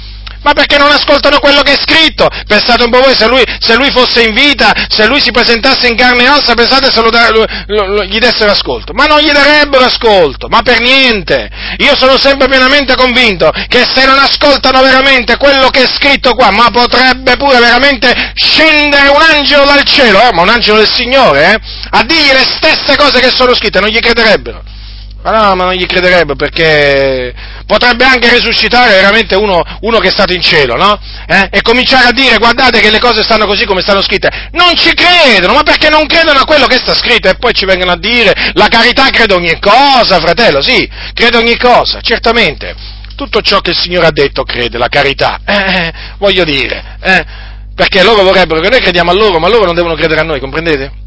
[0.43, 2.27] ma perché non ascoltano quello che è scritto?
[2.47, 5.87] Pensate un po' voi, se lui, se lui fosse in vita, se lui si presentasse
[5.87, 8.93] in carne e ossa, pensate se lo, lo, lo, gli dessero ascolto.
[8.93, 11.49] Ma non gli darebbero ascolto, ma per niente.
[11.77, 16.51] Io sono sempre pienamente convinto che se non ascoltano veramente quello che è scritto qua,
[16.51, 21.53] ma potrebbe pure veramente scendere un angelo dal cielo, eh, ma un angelo del Signore,
[21.53, 21.59] eh,
[21.91, 24.72] a dirgli le stesse cose che sono scritte, non gli crederebbero.
[25.23, 27.33] Ma no, ma non gli crederebbe perché
[27.65, 30.99] potrebbe anche risuscitare veramente uno, uno che è stato in cielo, no?
[31.25, 31.47] Eh?
[31.49, 34.49] E cominciare a dire guardate che le cose stanno così come stanno scritte.
[34.51, 37.63] Non ci credono, ma perché non credono a quello che sta scritto e poi ci
[37.63, 42.75] vengono a dire la carità crede ogni cosa, fratello, sì, crede ogni cosa, certamente.
[43.15, 45.39] Tutto ciò che il Signore ha detto crede, la carità.
[45.45, 47.25] Eh, eh voglio dire, eh,
[47.73, 50.41] perché loro vorrebbero che noi crediamo a loro, ma loro non devono credere a noi,
[50.41, 51.02] comprendete?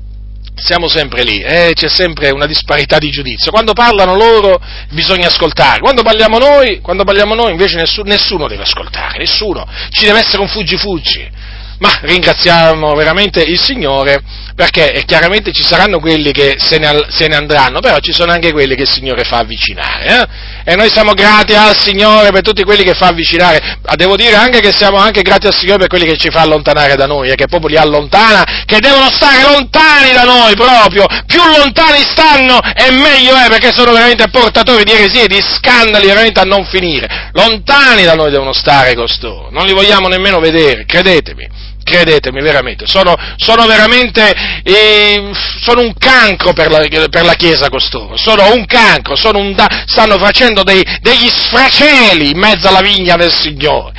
[0.56, 3.50] Siamo sempre lì, eh, c'è sempre una disparità di giudizio.
[3.50, 4.58] Quando parlano loro
[4.90, 10.06] bisogna ascoltare, quando parliamo noi, quando parliamo noi invece nessuno, nessuno deve ascoltare, nessuno, ci
[10.06, 11.30] deve essere un fuggi-fuggi.
[11.78, 14.22] Ma ringraziamo veramente il Signore
[14.56, 18.52] perché chiaramente ci saranno quelli che se ne, se ne, andranno, però ci sono anche
[18.52, 20.06] quelli che il Signore fa avvicinare.
[20.06, 20.72] Eh?
[20.72, 23.78] E noi siamo grati al Signore per tutti quelli che fa avvicinare.
[23.86, 26.40] Ma devo dire anche che siamo anche grati al Signore per quelli che ci fa
[26.40, 31.04] allontanare da noi e che proprio li allontana, che devono stare lontani da noi proprio.
[31.26, 36.40] Più lontani stanno e meglio è perché sono veramente portatori di eresie, di scandali veramente
[36.40, 37.28] a non finire.
[37.32, 39.50] Lontani da noi devono stare costoro.
[39.50, 44.34] Non li vogliamo nemmeno vedere, credetemi credetemi veramente, sono, sono veramente
[44.64, 45.30] eh,
[45.60, 46.78] sono un cancro per la,
[47.08, 52.30] per la, Chiesa costoro, sono un cancro, sono un da, stanno facendo dei, degli sfraceli
[52.30, 53.92] in mezzo alla vigna del Signore.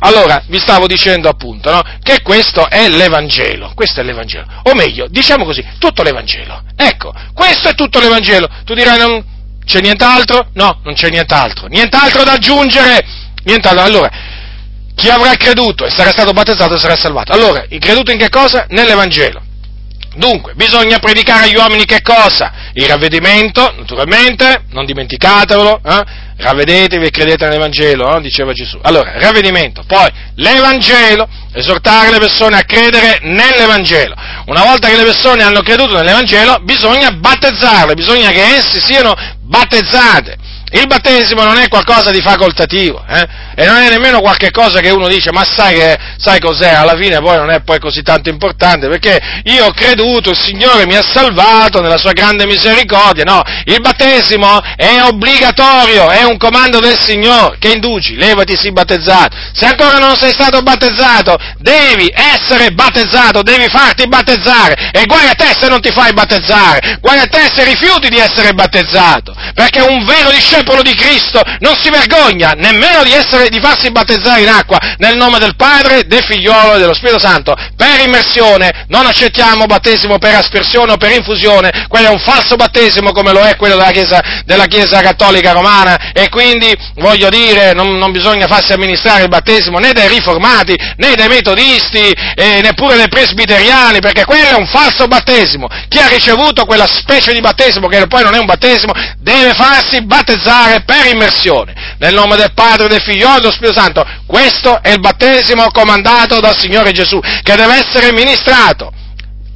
[0.00, 1.82] Allora, vi stavo dicendo appunto, no?
[2.02, 6.62] Che questo è l'Evangelo, questo è l'Evangelo, o meglio, diciamo così, tutto l'Evangelo.
[6.76, 8.48] Ecco, questo è tutto l'Evangelo.
[8.64, 9.24] Tu dirai, non,
[9.64, 10.48] c'è nient'altro?
[10.54, 11.66] No, non c'è nient'altro.
[11.66, 13.04] Nient'altro da aggiungere?
[13.44, 13.82] Nient'altro.
[13.82, 14.10] Allora,
[14.94, 17.32] chi avrà creduto e sarà stato battezzato sarà salvato.
[17.32, 18.66] Allora, creduto in che cosa?
[18.68, 19.42] Nell'Evangelo.
[20.16, 22.52] Dunque, bisogna predicare agli uomini che cosa?
[22.74, 26.02] Il ravvedimento, naturalmente, non dimenticatevelo, eh?
[26.36, 28.20] ravvedetevi e credete nell'Evangelo, eh?
[28.20, 28.78] diceva Gesù.
[28.82, 34.14] Allora, ravvedimento, poi l'Evangelo, esortare le persone a credere nell'Evangelo.
[34.46, 40.43] Una volta che le persone hanno creduto nell'Evangelo, bisogna battezzarle, bisogna che esse siano battezzate
[40.74, 43.28] Il battesimo non è qualcosa di facoltativo, eh?
[43.54, 46.70] e non è nemmeno qualche cosa che uno dice, ma sai, che, sai cos'è?
[46.74, 50.84] Alla fine poi non è poi così tanto importante, perché io ho creduto, il Signore
[50.84, 53.22] mi ha salvato nella sua grande misericordia.
[53.22, 57.56] No, il battesimo è obbligatorio, è un comando del Signore.
[57.60, 58.16] Che induci?
[58.16, 59.36] Levati, sii battezzato.
[59.52, 64.90] Se ancora non sei stato battezzato, devi essere battezzato, devi farti battezzare.
[64.90, 68.18] E guai a te se non ti fai battezzare, guai a te se rifiuti di
[68.18, 69.32] essere battezzato.
[69.54, 74.40] Perché un vero discepolo di Cristo non si vergogna nemmeno di, essere, di farsi battezzare
[74.40, 78.86] in acqua nel nome del Padre, del Figliolo e dello Spirito Santo per immersione.
[78.88, 83.40] Non accettiamo battesimo per aspersione o per infusione, quello è un falso battesimo come lo
[83.40, 88.46] è quello della Chiesa, della chiesa Cattolica Romana e quindi voglio dire non, non, bisogna
[88.46, 94.24] farsi amministrare il battesimo né dai riformati né dai metodisti e neppure dai presbiteriani perché
[94.24, 95.68] quello è un falso battesimo.
[95.88, 100.02] Chi ha ricevuto quella specie di battesimo che poi non è un battesimo deve farsi
[100.02, 100.53] battezzare
[100.84, 104.04] per immersione nel nome del Padre, del Figlio e dello Spirito Santo.
[104.26, 108.92] Questo è il battesimo comandato dal Signore Gesù che deve essere ministrato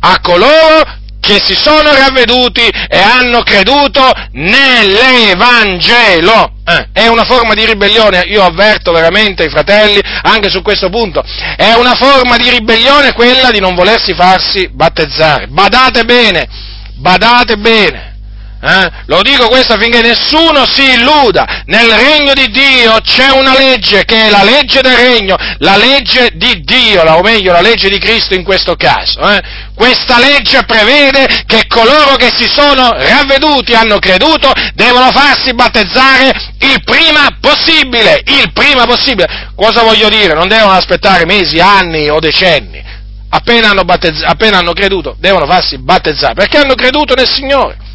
[0.00, 6.52] a coloro che si sono ravveduti e hanno creduto nell'Evangelo.
[6.64, 11.24] Eh, è una forma di ribellione, io avverto veramente i fratelli anche su questo punto,
[11.56, 15.48] è una forma di ribellione quella di non volersi farsi battezzare.
[15.48, 16.48] Badate bene,
[16.94, 18.17] badate bene.
[18.60, 18.90] Eh?
[19.06, 21.62] Lo dico questo affinché nessuno si illuda.
[21.66, 26.30] Nel regno di Dio c'è una legge che è la legge del regno, la legge
[26.34, 29.20] di Dio, o meglio la legge di Cristo in questo caso.
[29.30, 29.40] Eh?
[29.74, 36.82] Questa legge prevede che coloro che si sono ravveduti, hanno creduto, devono farsi battezzare il
[36.82, 39.52] prima possibile, il prima possibile.
[39.54, 40.34] Cosa voglio dire?
[40.34, 42.82] Non devono aspettare mesi, anni o decenni.
[43.30, 43.84] Appena hanno,
[44.24, 47.86] appena hanno creduto, devono farsi battezzare, perché hanno creduto nel Signore.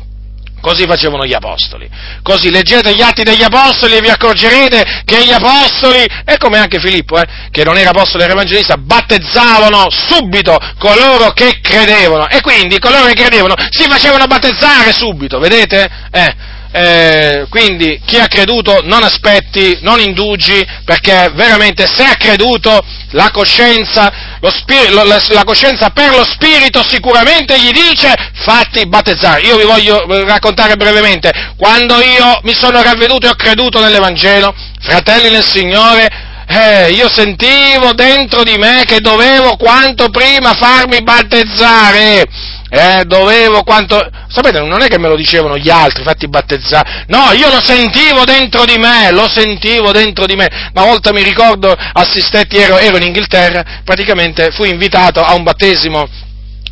[0.63, 1.89] Così facevano gli apostoli.
[2.21, 6.79] Così leggete gli atti degli apostoli e vi accorgerete che gli apostoli, e come anche
[6.79, 12.29] Filippo, eh, che non era apostolo era evangelista, battezzavano subito coloro che credevano.
[12.29, 15.89] E quindi coloro che credevano si facevano battezzare subito, vedete?
[16.09, 16.33] Eh,
[16.71, 22.81] eh, quindi chi ha creduto non aspetti, non indugi, perché veramente se ha creduto
[23.13, 24.11] la coscienza,
[24.49, 29.41] spirito, la, la coscienza per lo Spirito sicuramente gli dice fatti battezzare.
[29.41, 35.29] Io vi voglio raccontare brevemente, quando io mi sono ravveduto e ho creduto nell'Evangelo, fratelli
[35.29, 42.27] nel Signore, eh, io sentivo dentro di me che dovevo quanto prima farmi battezzare
[42.73, 44.03] eh, dovevo quanto...
[44.27, 48.23] Sapete, non è che me lo dicevano gli altri, fatti battezzare, no, io lo sentivo
[48.25, 50.49] dentro di me, lo sentivo dentro di me.
[50.73, 56.09] Una volta mi ricordo, assistetti, ero, ero in Inghilterra, praticamente fui invitato a un battesimo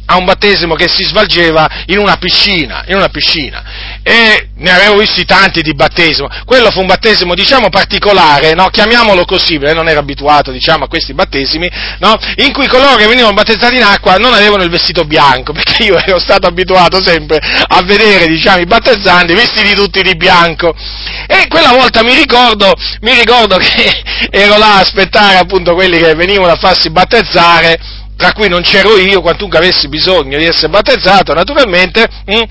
[0.03, 3.63] a un battesimo che si svolgeva in una piscina, in una piscina.
[4.03, 6.27] E ne avevo visti tanti di battesimo.
[6.45, 8.69] Quello fu un battesimo, diciamo, particolare, no?
[8.69, 12.17] chiamiamolo così, perché non ero abituato, diciamo, a questi battesimi, no?
[12.37, 15.97] in cui coloro che venivano battezzati in acqua non avevano il vestito bianco, perché io
[15.97, 20.73] ero stato abituato sempre a vedere, diciamo, i battezzanti vestiti tutti di bianco.
[21.27, 26.13] E quella volta mi ricordo, mi ricordo che ero là a aspettare appunto quelli che
[26.15, 27.79] venivano a farsi battezzare,
[28.21, 32.41] tra cui non c'ero io, quantunque avessi bisogno di essere battezzato, naturalmente, mm,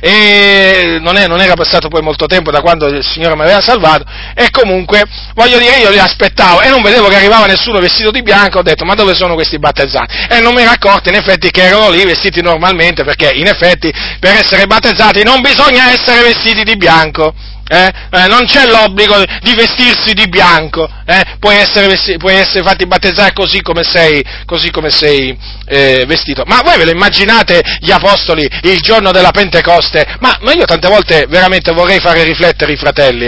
[0.00, 3.60] e non, è, non, era passato poi molto tempo da quando il Signore mi aveva
[3.60, 4.04] salvato,
[4.34, 5.02] e comunque,
[5.34, 8.62] voglio dire, io li aspettavo e non vedevo che arrivava nessuno vestito di bianco, ho
[8.62, 10.14] detto, ma dove sono questi battezzati?
[10.30, 13.92] E non mi ero accorto in effetti che erano lì vestiti normalmente, perché in effetti
[14.20, 17.34] per essere battezzati non bisogna essere vestiti di bianco.
[17.68, 17.92] Eh?
[18.10, 21.36] Eh, non c'è l'obbligo di vestirsi di bianco, eh?
[21.40, 25.36] puoi, essere, puoi, essere, fatti battezzare così come sei, così come sei
[25.66, 26.44] eh, vestito.
[26.46, 30.16] Ma voi ve lo immaginate gli apostoli il giorno della Pentecoste?
[30.20, 33.26] Ma, ma io tante volte veramente vorrei fare riflettere i fratelli,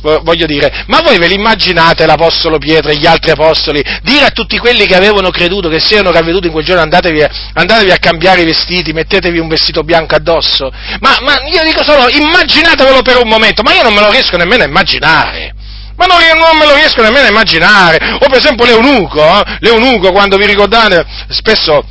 [0.00, 4.30] voglio dire, ma voi ve lo immaginate l'Apostolo Pietro e gli altri apostoli dire a
[4.30, 7.22] tutti quelli che avevano creduto, che si erano ravveduti in quel giorno, andatevi,
[7.52, 10.72] andatevi a cambiare i vestiti, mettetevi un vestito bianco addosso?
[11.00, 14.36] Ma, ma io dico solo, immaginatevelo per un momento, ma io non me lo riesco
[14.36, 15.54] nemmeno a immaginare.
[15.96, 17.98] Ma non, non, me lo riesco nemmeno a immaginare.
[18.14, 19.56] O per esempio l'eunuco, eh?
[19.60, 21.84] l'eunuco quando vi ricordate, spesso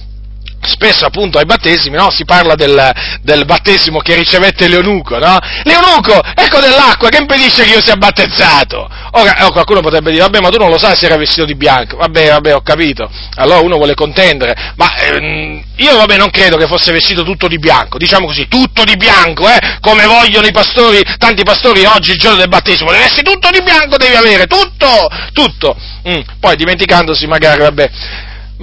[0.66, 2.10] spesso appunto ai battesimi no?
[2.10, 2.92] si parla del,
[3.22, 5.38] del, battesimo che ricevette l'eunuco, no?
[5.64, 8.90] L'eunuco, ecco dell'acqua che impedisce che io sia battezzato.
[9.16, 11.56] Ora, oh, qualcuno potrebbe dire, vabbè, ma tu non lo sai se era vestito di
[11.56, 11.98] bianco.
[11.98, 13.10] Vabbè, vabbè, ho capito.
[13.36, 14.74] Allora uno vuole contendere.
[14.76, 18.00] Ma ehm, io, vabbè, non credo che fosse vestito tutto di bianco.
[18.00, 19.78] Diciamo così, tutto di bianco, eh?
[19.82, 22.92] Come vogliono i pastori, tanti pastori oggi, il giorno del battesimo.
[22.92, 25.76] Devi essere tutto di bianco, devi avere, tutto, tutto.
[26.10, 26.22] Mm.
[26.40, 27.90] Poi dimenticandosi magari, vabbè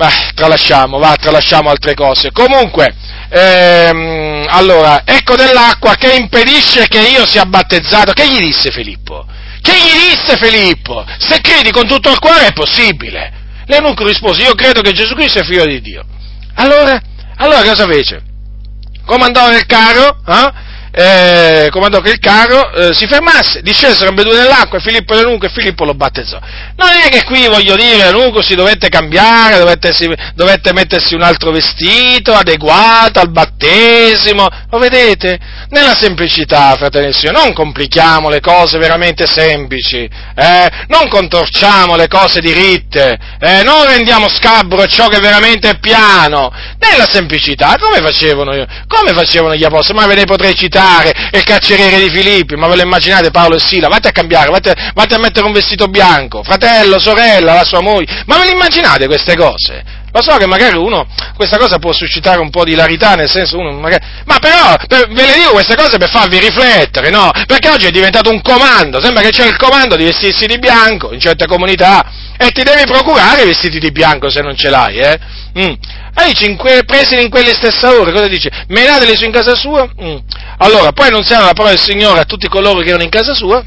[0.00, 2.32] ma tralasciamo, va, tralasciamo altre cose.
[2.32, 2.94] Comunque,
[3.28, 8.12] ehm, allora, ecco dell'acqua che impedisce che io sia battezzato.
[8.12, 9.26] Che gli disse Filippo?
[9.60, 11.04] Che gli disse Filippo?
[11.18, 13.30] Se credi con tutto il cuore è possibile.
[13.66, 16.02] L'eunuco rispose, io credo che Gesù Cristo è figlio di Dio.
[16.54, 16.98] Allora,
[17.36, 18.22] allora cosa fece?
[19.04, 20.52] Comandò nel carro, eh?
[20.92, 25.50] Eh, comandò che il carro eh, si fermasse, discesero ambedue nell'acqua e Filippo l'Eunuco e
[25.50, 26.38] Filippo lo battezzò.
[26.76, 31.22] Non è che qui voglio dire l'Eunuco si dovette cambiare, dovette, si, dovette mettersi un
[31.22, 35.38] altro vestito adeguato al battesimo, lo vedete?
[35.68, 40.70] Nella semplicità, fratelli e signori, non complichiamo le cose veramente semplici, eh?
[40.88, 43.62] non contorciamo le cose diritte, eh?
[43.62, 49.64] non rendiamo scabro ciò che veramente è piano, nella semplicità, come facevano, come facevano gli
[49.64, 49.98] apostoli?
[49.98, 53.30] Ma ve ne potrei citare militare e il carceriere di Filippi, ma ve lo immaginate
[53.30, 53.88] Paolo e Sila?
[53.88, 58.22] Vate a cambiare, vate, vate a mettere un vestito bianco, fratello, sorella, la sua moglie,
[58.26, 59.98] ma ve le immaginate queste cose?
[60.12, 61.06] Lo so che magari uno,
[61.36, 65.08] questa cosa può suscitare un po' di ilarità, nel senso uno magari, ma però, per,
[65.08, 67.30] ve le dico queste cose per farvi riflettere, no?
[67.46, 71.12] Perché oggi è diventato un comando, sembra che c'è il comando di vestirsi di bianco
[71.12, 72.04] in certe comunità,
[72.36, 75.18] e ti devi procurare i vestiti di bianco se non ce l'hai, eh?
[75.58, 75.74] Mm.
[76.40, 78.50] In que- presi in quelle stesse ore, cosa dice?
[78.68, 79.88] Menateli su in casa sua?
[80.02, 80.16] Mm.
[80.58, 83.64] Allora, poi annunziarono la parola del Signore a tutti coloro che erano in casa sua,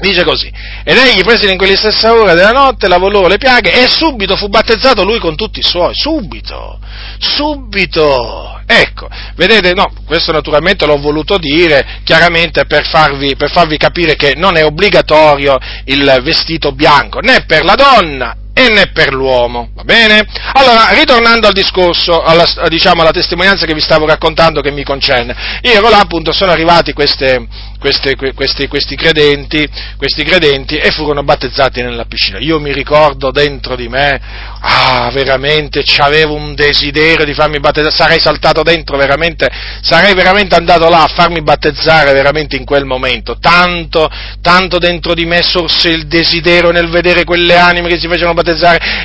[0.00, 0.50] Dice così,
[0.82, 4.34] ed egli presi in quelle stesse ore della notte, lavò loro le piaghe e subito
[4.34, 6.78] fu battezzato lui con tutti i suoi, subito,
[7.18, 8.58] subito.
[8.64, 14.34] Ecco, vedete, no, questo naturalmente l'ho voluto dire chiaramente per farvi, per farvi capire che
[14.36, 18.34] non è obbligatorio il vestito bianco, né per la donna
[18.66, 20.26] e né per l'uomo, va bene?
[20.52, 25.34] Allora, ritornando al discorso, alla, diciamo, alla testimonianza che vi stavo raccontando che mi concerne,
[25.62, 27.46] io ero là appunto, sono arrivati queste,
[27.78, 32.38] queste, questi, questi, credenti, questi credenti e furono battezzati nella piscina.
[32.38, 34.20] Io mi ricordo dentro di me,
[34.60, 39.48] ah, veramente, avevo un desiderio di farmi battezzare, sarei saltato dentro veramente,
[39.80, 43.38] sarei veramente andato là a farmi battezzare veramente in quel momento.
[43.38, 44.08] Tanto,
[44.42, 48.48] tanto dentro di me sorse il desiderio nel vedere quelle anime che si facevano battezzare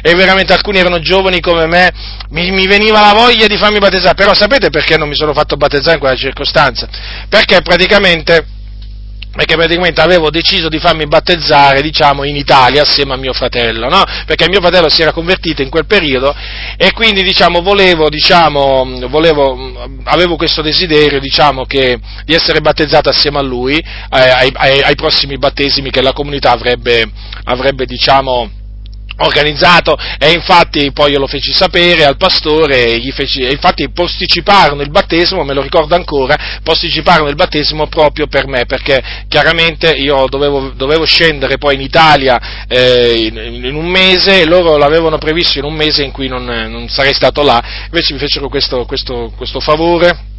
[0.02, 1.91] e veramente alcuni erano giovani come me,
[2.30, 5.58] mi, mi veniva la voglia di farmi battezzare, però sapete perché non mi sono fatto
[5.58, 6.88] battezzare in quella circostanza?
[7.30, 8.54] Perché praticamente
[9.36, 14.02] perché praticamente avevo deciso di farmi battezzare, diciamo, in Italia assieme a mio fratello, no?
[14.26, 16.34] Perché mio fratello si era convertito in quel periodo
[16.78, 23.39] e quindi, diciamo, volevo, diciamo, volevo, avevo questo desiderio, diciamo, che, di essere battezzato assieme
[23.39, 27.06] a lui eh, ai, ai, ai, prossimi battesimi che la comunità avrebbe,
[27.43, 28.50] avrebbe diciamo,
[29.18, 34.89] organizzato e infatti poi io lo feci sapere al pastore e, feci, infatti posticiparono il
[34.89, 40.72] battesimo, me lo ricordo ancora, posticiparono il battesimo proprio per me perché chiaramente io dovevo,
[40.76, 45.66] dovevo scendere poi in Italia eh, in, in, un mese e loro l'avevano previsto in
[45.66, 49.59] un mese in cui non, non sarei stato là, invece mi fecero questo, questo, questo
[49.59, 50.34] favore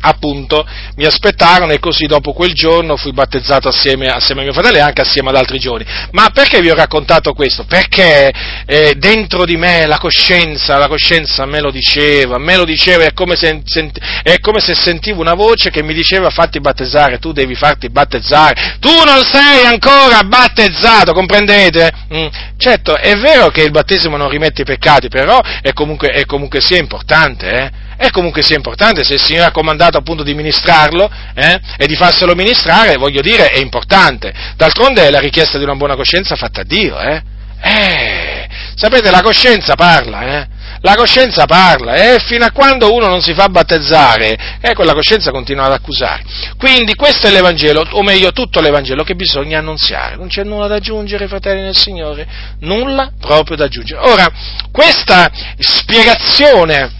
[0.00, 4.76] appunto mi aspettarono e così dopo quel giorno fui battezzato assieme, assieme, a mio fratello
[4.76, 5.84] e anche assieme ad altri giovani.
[6.12, 7.64] Ma perché vi ho raccontato questo?
[7.64, 8.32] Perché
[8.66, 13.12] eh, dentro di me la coscienza, la coscienza me lo diceva, me lo diceva, è
[13.12, 17.32] come, se, sent, è come se sentivo una voce che mi diceva fatti battezzare, tu
[17.32, 21.92] devi farti battezzare, tu non sei ancora battezzato, comprendete?
[22.14, 22.26] Mm.
[22.56, 26.60] Certo, è vero che il battesimo non rimette i peccati, però è comunque, è comunque
[26.60, 27.88] sia importante, eh?
[28.00, 31.96] È comunque sia importante, se il Signore ha comandato appunto di ministrarlo eh, e di
[31.96, 34.32] farselo ministrare, voglio dire, è importante.
[34.56, 37.22] D'altronde è la richiesta di una buona coscienza fatta a Dio, eh?
[37.62, 40.48] eh sapete, la coscienza parla, eh?
[40.80, 45.30] La coscienza parla e fino a quando uno non si fa battezzare, ecco la coscienza
[45.30, 46.22] continua ad accusare.
[46.56, 50.16] Quindi questo è l'Evangelo, o meglio tutto l'Evangelo che bisogna annunziare.
[50.16, 52.26] Non c'è nulla da aggiungere, fratelli nel Signore,
[52.60, 54.00] nulla proprio da aggiungere.
[54.08, 54.26] Ora,
[54.72, 56.99] questa spiegazione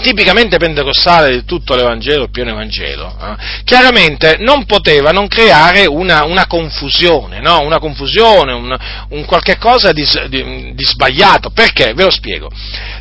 [0.00, 6.24] tipicamente pentecostale di tutto l'Evangelo, il pieno Evangelo, eh, chiaramente non poteva non creare una,
[6.24, 7.60] una confusione, no?
[7.60, 8.76] una confusione, un,
[9.10, 11.50] un qualche cosa di, di, di, sbagliato.
[11.50, 11.92] Perché?
[11.94, 12.50] Ve lo spiego.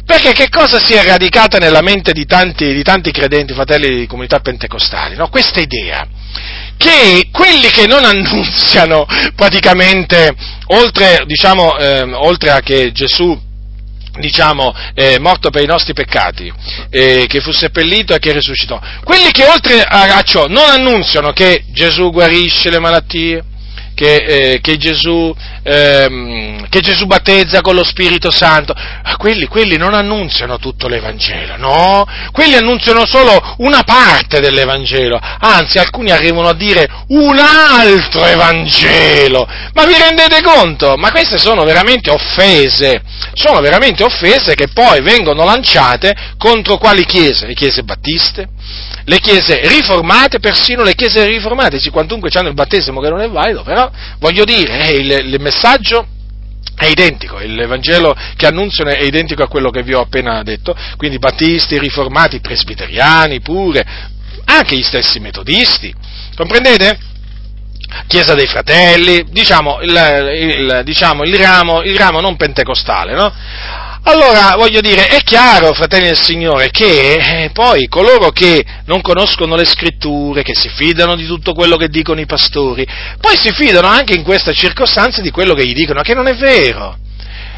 [0.06, 4.08] Perché che cosa si è radicata nella mente di tanti, di tanti credenti, fratelli di
[4.08, 5.16] comunità pentecostali?
[5.16, 5.30] No?
[5.30, 6.06] Questa idea
[6.78, 10.34] che quelli che non annunziano praticamente,
[10.68, 13.50] oltre, diciamo, eh, oltre a che Gesù
[14.20, 16.52] diciamo, eh, morto per i nostri peccati,
[16.90, 18.80] eh, che fu seppellito e che risuscitò.
[19.04, 23.44] Quelli che oltre a, a ciò non annunziano che Gesù guarisce le malattie,
[24.02, 25.32] che, eh, che, Gesù,
[25.62, 31.56] ehm, che, Gesù, battezza con lo Spirito Santo, ah, quelli, quelli non annunziano tutto l'Evangelo,
[31.58, 39.48] no, quelli annunziano solo una parte dell'Evangelo, anzi alcuni arrivano a dire un altro Evangelo,
[39.74, 40.96] ma vi rendete conto?
[40.98, 47.46] Ma queste sono veramente offese, sono veramente offese che poi vengono lanciate contro quali chiese?
[47.46, 48.48] Le chiese battiste,
[49.06, 53.30] le chiese riformate, persino le chiese riformate, sì, quantunque hanno il battesimo che non è
[53.30, 56.06] valido, però voglio dire, eh, il, il messaggio
[56.76, 61.20] è identico, l'Evangelo che annunziano è identico a quello che vi ho appena detto, quindi
[61.20, 63.86] battisti, riformati, presbiteriani pure,
[64.46, 65.94] anche gli stessi metodisti,
[66.36, 67.10] comprendete?
[68.08, 73.34] Chiesa dei Fratelli, diciamo il, il, diciamo, il, ramo, il ramo non pentecostale, no?
[74.04, 79.56] Allora, voglio dire, è chiaro, fratelli del Signore, che eh, poi coloro che non conoscono
[79.56, 82.86] le scritture, che si fidano di tutto quello che dicono i pastori,
[83.20, 86.36] poi si fidano anche in questa circostanza di quello che gli dicono, che non è
[86.36, 86.98] vero.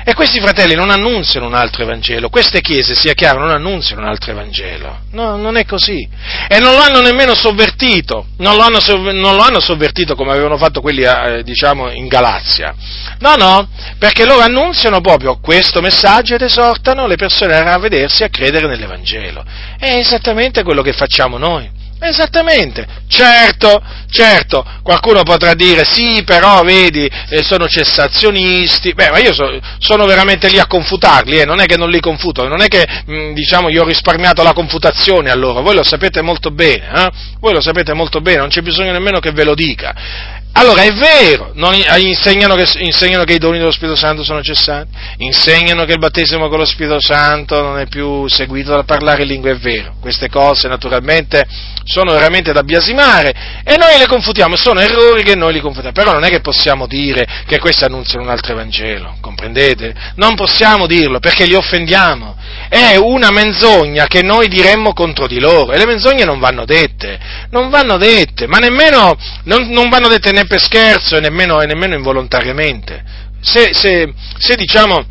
[0.06, 4.08] E questi fratelli non annunziano un altro Evangelo, queste chiese, sia chiaro, non annunziano un
[4.10, 5.00] altro Evangelo.
[5.12, 6.08] No, non è così.
[6.48, 8.80] E non lo hanno nemmeno sovvertito, non lo hanno,
[9.14, 12.76] non lo hanno sovvertito come avevano fatto quelli, eh, diciamo, in Galazia.
[13.20, 18.26] No, no, perché loro annunziano proprio questo messaggio ed esortano le persone a ravvedersi e
[18.26, 19.46] a credere nell'Evangelo.
[19.78, 21.82] È esattamente quello che facciamo noi.
[22.06, 29.34] Esattamente, certo, certo, qualcuno potrà dire sì, però vedi, eh, sono cessazionisti, beh, ma io
[29.34, 32.68] so, sono veramente lì a confutarli, eh, non è che non li confuto, non è
[32.68, 36.52] che, mh, mm, diciamo, io ho risparmiato la confutazione a loro, voi lo sapete molto
[36.52, 37.10] bene, eh?
[37.40, 40.42] voi lo sapete molto bene, non c'è bisogno nemmeno che ve lo dica.
[40.56, 44.88] Allora è vero, non, insegnano, che, insegnano, che, i doni dello Spirito Santo sono cessati,
[45.18, 49.30] insegnano che il battesimo con lo Spirito Santo non è più seguito dal parlare in
[49.30, 49.96] lingua, è vero.
[50.00, 51.48] Queste cose naturalmente
[51.86, 56.14] sono veramente da biasimare e noi le confutiamo, sono errori che noi li confutiamo, però
[56.14, 59.94] non è che possiamo dire che questi annunziano un altro Evangelo, comprendete?
[60.16, 62.36] Non possiamo dirlo perché li offendiamo,
[62.70, 67.20] è una menzogna che noi diremmo contro di loro e le menzogne non vanno dette,
[67.50, 71.66] non vanno dette, ma nemmeno, non, non vanno dette né per scherzo e nemmeno, e
[71.66, 73.04] nemmeno involontariamente.
[73.42, 75.06] Se, se, se diciamo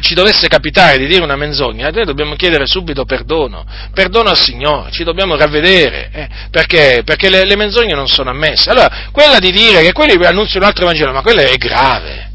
[0.00, 4.90] ci dovesse capitare di dire una menzogna, noi dobbiamo chiedere subito perdono, perdono al Signore,
[4.90, 8.68] ci dobbiamo ravvedere, eh, perché, perché le, le, menzogne non sono ammesse.
[8.68, 12.30] Allora, quella di dire che quelli annunciano un altro Vangelo, ma quella è grave,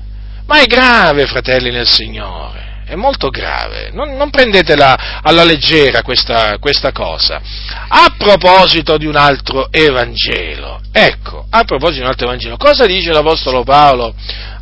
[0.47, 6.57] ma è grave, fratelli nel Signore è molto grave, non, non prendetela alla leggera questa,
[6.59, 7.41] questa, cosa.
[7.87, 13.11] A proposito di un altro Evangelo, ecco, a proposito di un altro Evangelo, cosa dice
[13.11, 14.13] l'Apostolo Paolo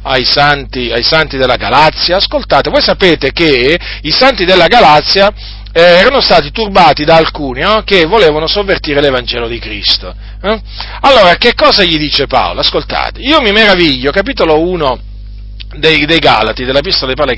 [0.03, 2.17] ai santi, ai santi della Galazia?
[2.17, 5.29] Ascoltate, voi sapete che i santi della Galazia
[5.73, 7.81] eh, erano stati turbati da alcuni no?
[7.83, 10.15] che volevano sovvertire l'Evangelo di Cristo.
[10.41, 10.61] Eh?
[11.01, 12.61] Allora, che cosa gli dice Paolo?
[12.61, 14.99] Ascoltate, io mi meraviglio, capitolo 1,
[15.75, 17.31] dei, dei Galati, della pistola dei Pale.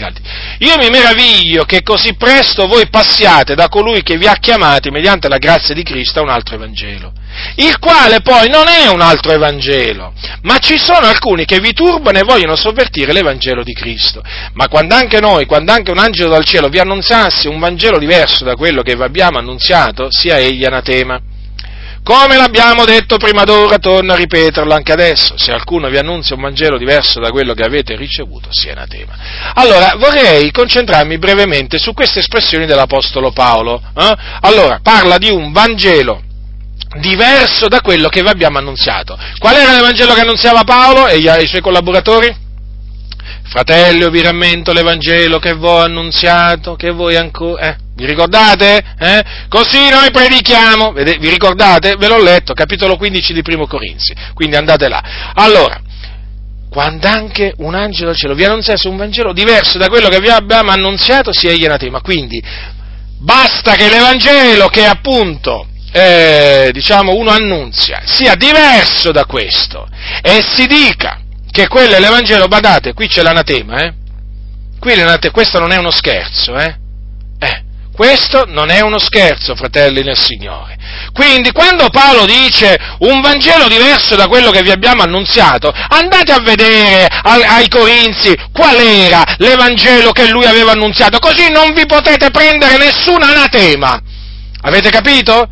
[0.60, 5.30] Io mi meraviglio che così presto voi passiate da colui che vi ha chiamati mediante
[5.30, 7.14] la grazia di Cristo a un altro Evangelo,
[7.56, 12.18] il quale poi non è un altro Evangelo, ma ci sono alcuni che vi turbano
[12.18, 14.22] e vogliono sovvertire l'Evangelo di Cristo.
[14.54, 18.44] Ma quando anche noi, quando anche un angelo dal cielo vi annunziasse un Vangelo diverso
[18.44, 21.20] da quello che vi abbiamo annunziato, sia egli anatema.
[22.06, 26.44] Come l'abbiamo detto prima d'ora, torno a ripeterlo anche adesso, se qualcuno vi annunzia un
[26.44, 29.18] Vangelo diverso da quello che avete ricevuto, sia anatema.
[29.56, 33.82] Allora, vorrei concentrarmi brevemente su queste espressioni dell'Apostolo Paolo.
[33.98, 34.16] Eh?
[34.42, 36.22] Allora, parla di un Vangelo
[37.00, 39.18] diverso da quello che vi abbiamo annunziato.
[39.40, 42.45] Qual era il Vangelo che annunziava Paolo e i suoi collaboratori?
[43.48, 47.70] Fratello, vi rammento l'Evangelo che voi ho annunziato, che voi ancora...
[47.70, 47.78] Eh?
[47.96, 48.84] Vi ricordate?
[49.00, 49.24] Eh?
[49.48, 51.96] Così noi predichiamo, vi ricordate?
[51.98, 55.02] Ve l'ho letto, capitolo 15 di Primo Corinzi, quindi andate là.
[55.36, 55.80] Allora,
[56.70, 60.28] quando anche un angelo del cielo vi annunziasse un Vangelo diverso da quello che vi
[60.28, 62.02] abbiamo annunziato, sia egli anatema.
[62.02, 62.44] Quindi,
[63.20, 69.88] basta che l'Evangelo che appunto eh, diciamo uno annunzia sia diverso da questo
[70.22, 71.22] e si dica
[71.56, 73.94] che quello è l'Evangelo, badate, qui c'è l'anatema, eh?
[74.78, 76.76] Qui l'anatema, questo non è uno scherzo, eh?
[77.40, 80.76] Eh, questo non è uno scherzo, fratelli nel Signore.
[81.14, 86.42] Quindi quando Paolo dice un Vangelo diverso da quello che vi abbiamo annunziato, andate a
[86.42, 92.32] vedere ai, ai Corinzi qual era l'Evangelo che lui aveva annunziato, così non vi potete
[92.32, 93.98] prendere nessun anatema.
[94.60, 95.48] Avete capito?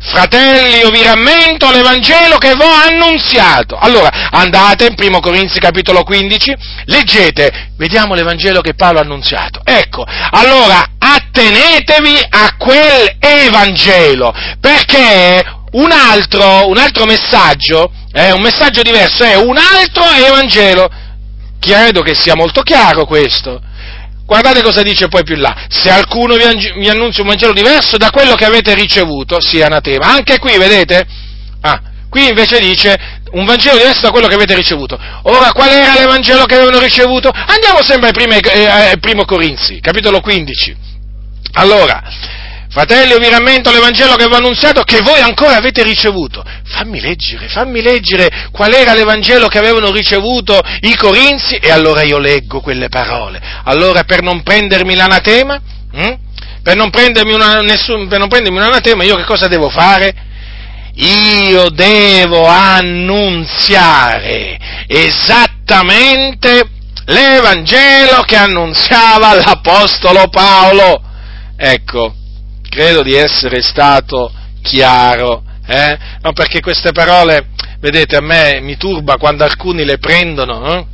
[0.00, 3.76] Fratelli, io vi rammento l'Evangelo che vi ho annunziato.
[3.76, 9.60] Allora, andate in 1 Corinzi capitolo 15, leggete, vediamo l'Evangelo che Paolo ha annunziato.
[9.64, 18.82] Ecco, allora attenetevi a quel Evangelo, perché un altro, un altro messaggio, eh, un messaggio
[18.82, 20.88] diverso, è un altro Evangelo.
[21.58, 23.60] Credo che sia molto chiaro questo.
[24.28, 25.56] Guardate cosa dice poi più là.
[25.70, 30.12] Se qualcuno vi, annunzia un Vangelo diverso da quello che avete ricevuto, sia anatema.
[30.12, 31.06] Anche qui, vedete?
[31.62, 32.94] Ah, qui invece dice
[33.30, 35.00] un Vangelo diverso da quello che avete ricevuto.
[35.22, 37.30] Ora, qual era l'Evangelo che avevano ricevuto?
[37.30, 40.76] Andiamo sempre ai, primi, eh, primo Corinzi, capitolo 15.
[41.54, 42.02] Allora,
[42.70, 46.44] Fratelli, io vi rammento l'Evangelo che vi ho annunziato che voi ancora avete ricevuto.
[46.64, 52.18] Fammi leggere, fammi leggere qual era l'Evangelo che avevano ricevuto i Corinzi e allora io
[52.18, 53.40] leggo quelle parole.
[53.64, 55.58] Allora per non prendermi l'anatema,
[55.92, 56.12] hm?
[56.62, 60.26] per, non prendermi una, nessun, per non prendermi un anatema, io che cosa devo fare?
[60.96, 63.86] Io devo annunziare
[64.86, 66.68] esattamente
[67.06, 71.02] l'Evangelo che annunziava l'Apostolo Paolo.
[71.56, 72.17] Ecco,
[72.68, 74.32] credo di essere stato
[74.62, 75.98] chiaro, eh?
[76.22, 77.48] no, perché queste parole,
[77.80, 80.86] vedete, a me mi turba quando alcuni le prendono, eh?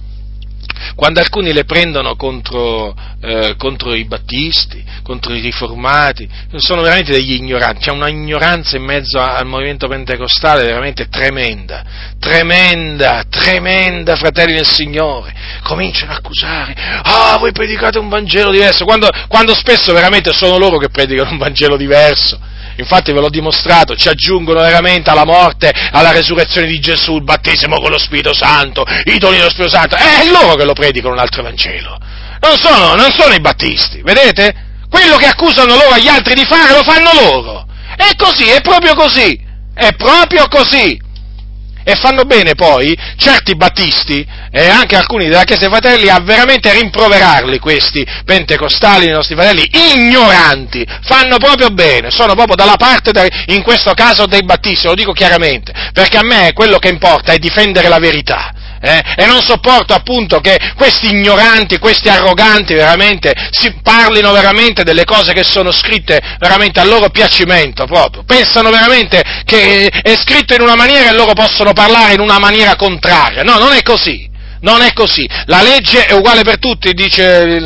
[0.95, 7.33] Quando alcuni le prendono contro, eh, contro, i battisti, contro i riformati, sono veramente degli
[7.33, 11.85] ignoranti, c'è una ignoranza in mezzo al movimento pentecostale veramente tremenda,
[12.19, 19.09] tremenda, tremenda, fratelli del Signore, cominciano a accusare, ah, voi predicate un Vangelo diverso, quando,
[19.29, 24.09] quando spesso veramente sono loro che predicano un Vangelo diverso infatti ve l'ho dimostrato, ci
[24.09, 29.19] aggiungono veramente alla morte, alla resurrezione di Gesù, il battesimo con lo Spirito Santo, i
[29.19, 31.99] doni dello Spirito Santo, è loro che lo predicano un altro Vangelo,
[32.41, 34.73] non sono, non sono i battisti, vedete?
[34.89, 38.95] Quello che accusano loro agli altri di fare lo fanno loro, è così, è proprio
[38.95, 39.39] così,
[39.75, 41.04] è proprio così.
[41.85, 46.73] E fanno bene poi certi battisti e anche alcuni della Chiesa dei Fratelli a veramente
[46.73, 50.86] rimproverarli questi pentecostali, i nostri fratelli, ignoranti.
[51.02, 53.12] Fanno proprio bene, sono proprio dalla parte,
[53.47, 57.39] in questo caso, dei battisti, lo dico chiaramente, perché a me quello che importa è
[57.39, 58.52] difendere la verità
[58.85, 59.02] eh?
[59.16, 65.32] e non sopporto appunto che questi ignoranti, questi arroganti veramente si parlino veramente delle cose
[65.32, 70.77] che sono scritte veramente a loro piacimento proprio, pensano veramente che è scritto in una
[70.77, 74.32] maniera e loro possono parlare in una maniera contraria, no, non è così.
[74.61, 75.28] Non è così.
[75.44, 77.61] La legge è uguale per tutti, dice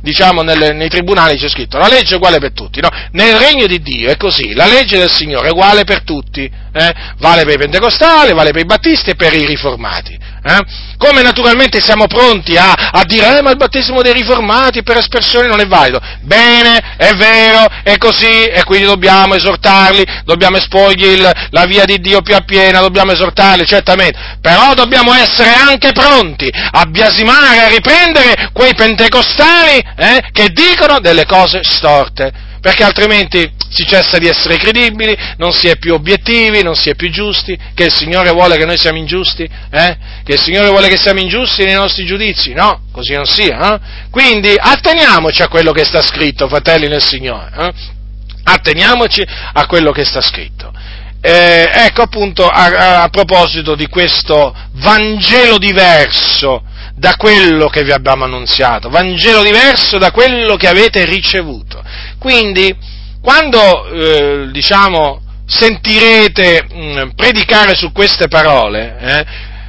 [0.00, 1.76] diciamo nel, nei tribunali c'è scritto.
[1.76, 2.80] La legge è uguale per tutti.
[2.80, 2.88] No?
[3.12, 4.54] Nel regno di Dio è così.
[4.54, 6.48] La legge del Signore è uguale per tutti.
[6.76, 6.94] Eh?
[7.20, 10.12] Vale per i pentecostali, vale per i battisti e per i riformati.
[10.12, 10.60] Eh?
[10.98, 15.46] Come naturalmente siamo pronti a, a dire, eh, ma il battesimo dei riformati per espressione
[15.48, 15.98] non è valido.
[16.20, 21.18] Bene, è vero, è così, e quindi dobbiamo esortarli, dobbiamo esporgli
[21.50, 24.36] la via di Dio più appiena, dobbiamo esortarli, certamente.
[24.42, 31.24] Però dobbiamo essere anche pronti a biasimare, a riprendere quei pentecostali eh, che dicono delle
[31.24, 36.74] cose storte perché altrimenti si cessa di essere credibili, non si è più obiettivi, non
[36.74, 39.96] si è più giusti, che il Signore vuole che noi siamo ingiusti, eh?
[40.24, 43.72] che il Signore vuole che siamo ingiusti nei nostri giudizi, no, così non sia.
[43.72, 43.80] Eh?
[44.10, 47.72] Quindi atteniamoci a quello che sta scritto, fratelli nel Signore, eh?
[48.42, 50.72] atteniamoci a quello che sta scritto.
[51.20, 56.64] Eh, ecco appunto a, a proposito di questo Vangelo diverso,
[56.96, 61.84] da quello che vi abbiamo annunziato, Vangelo diverso da quello che avete ricevuto.
[62.18, 62.74] Quindi,
[63.20, 69.26] quando, eh, diciamo, sentirete mh, mm, predicare su queste parole, eh,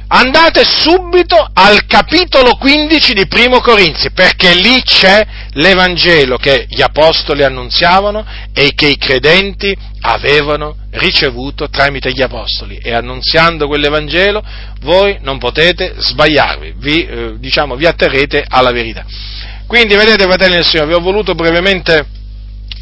[0.08, 7.44] andate subito al capitolo 15 di Primo Corinzi, perché lì c'è l'Evangelo che gli apostoli
[7.44, 14.42] annunziavano e che i credenti avevano ricevuto tramite gli apostoli e annunziando quell'Evangelo
[14.80, 19.04] voi non potete sbagliarvi, vi, eh, diciamo, vi atterrete alla verità.
[19.66, 22.06] Quindi vedete fratelli del Signore, vi ho voluto brevemente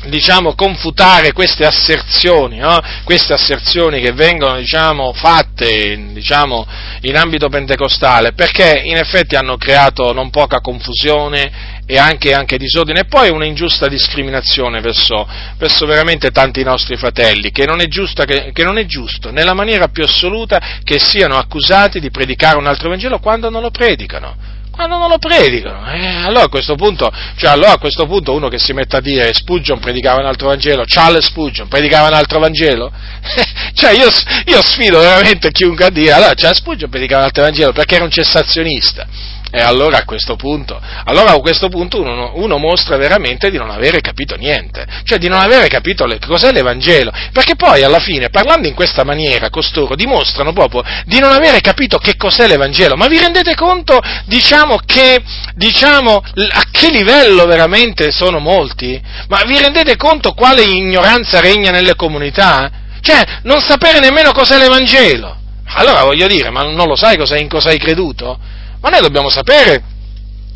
[0.08, 2.80] diciamo, confutare queste asserzioni, no?
[3.04, 6.66] queste asserzioni che vengono diciamo, fatte diciamo,
[7.02, 13.00] in ambito pentecostale, perché in effetti hanno creato non poca confusione e anche, anche disordine
[13.00, 15.26] e poi una ingiusta discriminazione verso,
[15.56, 19.88] verso, veramente tanti nostri fratelli, che non, giusta, che, che non è giusto nella maniera
[19.88, 24.98] più assoluta che siano accusati di predicare un altro Vangelo quando non lo predicano quando
[24.98, 25.90] non lo predicano.
[25.90, 29.00] Eh, allora, a questo punto, cioè, allora a questo punto uno che si mette a
[29.00, 32.92] dire Spurgeon predicava un altro Vangelo, Charles Spurgeon predicava un altro Vangelo,
[33.74, 34.08] cioè io,
[34.44, 38.04] io, sfido veramente chiunque a dire, allora Charles Spurgeon predicava un altro Vangelo perché era
[38.04, 39.06] un cessazionista.
[39.48, 43.70] E allora a questo punto, allora a questo punto uno, uno, mostra veramente di non
[43.70, 48.28] avere capito niente, cioè di non avere capito le, cos'è l'Evangelo, perché poi alla fine,
[48.28, 53.06] parlando in questa maniera, costoro dimostrano proprio di non avere capito che cos'è l'Evangelo, ma
[53.06, 55.22] vi rendete conto, diciamo, che,
[55.54, 59.00] diciamo, a che livello veramente sono molti?
[59.28, 62.68] Ma vi rendete conto quale ignoranza regna nelle comunità?
[63.00, 65.36] Cioè, non sapere nemmeno cos'è l'Evangelo.
[65.68, 68.38] Allora voglio dire, ma non lo sai cosa, in cosa hai creduto?
[68.80, 69.82] Ma noi dobbiamo sapere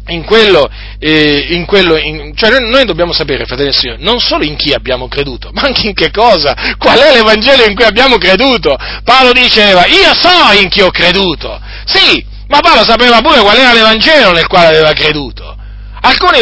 [0.08, 0.68] in quello,
[0.98, 4.72] eh, in quello in, cioè noi dobbiamo sapere, fratelli e signori, non solo in chi
[4.72, 8.76] abbiamo creduto, ma anche in che cosa, qual è l'Evangelo in cui abbiamo creduto.
[9.04, 11.60] Paolo diceva, io so in chi ho creduto.
[11.84, 15.56] Sì, ma Paolo sapeva pure qual era l'Evangelo nel quale aveva creduto.
[16.02, 16.40] Alcuni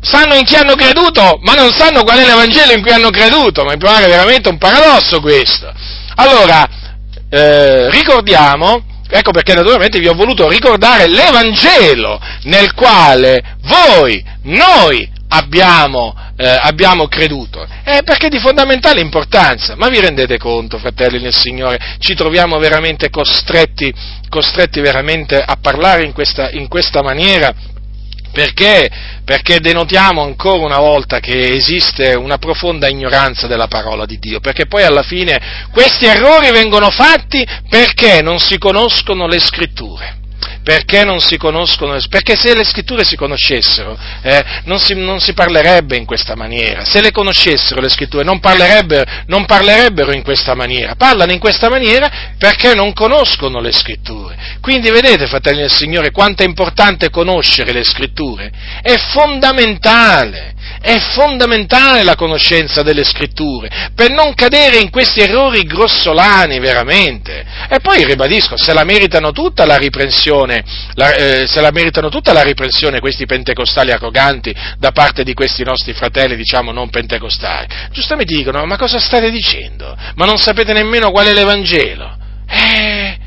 [0.00, 3.64] sanno in chi hanno creduto, ma non sanno qual è l'Evangelo in cui hanno creduto,
[3.64, 5.72] ma mi pare veramente un paradosso questo.
[6.16, 6.66] Allora,
[7.28, 16.14] eh, ricordiamo, ecco perché naturalmente vi ho voluto ricordare l'Evangelo nel quale voi, noi abbiamo,
[16.36, 21.34] eh, abbiamo creduto, è perché è di fondamentale importanza, ma vi rendete conto, fratelli nel
[21.34, 23.92] Signore, ci troviamo veramente costretti,
[24.28, 27.52] costretti veramente a parlare in questa, in questa maniera?
[28.34, 28.90] Perché?
[29.24, 34.66] Perché denotiamo ancora una volta che esiste una profonda ignoranza della parola di Dio, perché
[34.66, 40.22] poi alla fine questi errori vengono fatti perché non si conoscono le scritture
[40.64, 45.34] perché non si conoscono, perché se le scritture si conoscessero eh, non, si, non, si,
[45.34, 50.54] parlerebbe in questa maniera, se le conoscessero le scritture non parlerebbero, non parlerebbero in questa
[50.54, 54.36] maniera, parlano in questa maniera perché non conoscono le scritture.
[54.60, 58.50] Quindi vedete, fratelli del Signore, quanto è importante conoscere le scritture?
[58.80, 66.58] È fondamentale, è fondamentale la conoscenza delle scritture per non cadere in questi errori grossolani
[66.58, 67.44] veramente.
[67.68, 70.62] E poi ribadisco, se la meritano tutta la riprensione,
[70.94, 75.64] la, eh, se la meritano tutta la riprensione questi pentecostali arroganti da parte di questi
[75.64, 77.66] nostri fratelli, diciamo, non pentecostali.
[77.90, 79.96] Giustamente dicono, ma cosa state dicendo?
[80.14, 82.16] Ma non sapete nemmeno qual è l'Evangelo?
[82.48, 83.18] Eh,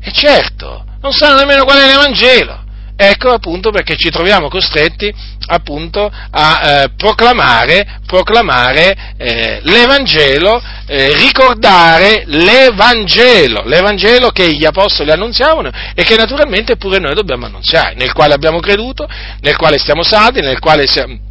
[0.00, 2.66] eh certo, non sanno nemmeno qual è l'Evangelo.
[3.00, 5.14] Ecco appunto perché ci troviamo costretti
[5.46, 15.70] appunto a eh, proclamare, proclamare eh, l'Evangelo, eh, ricordare l'Evangelo, l'Evangelo che gli apostoli annunziavano
[15.94, 19.08] e che naturalmente pure noi dobbiamo annunziare, nel quale abbiamo creduto,
[19.42, 21.26] nel quale stiamo saldi, nel quale siamo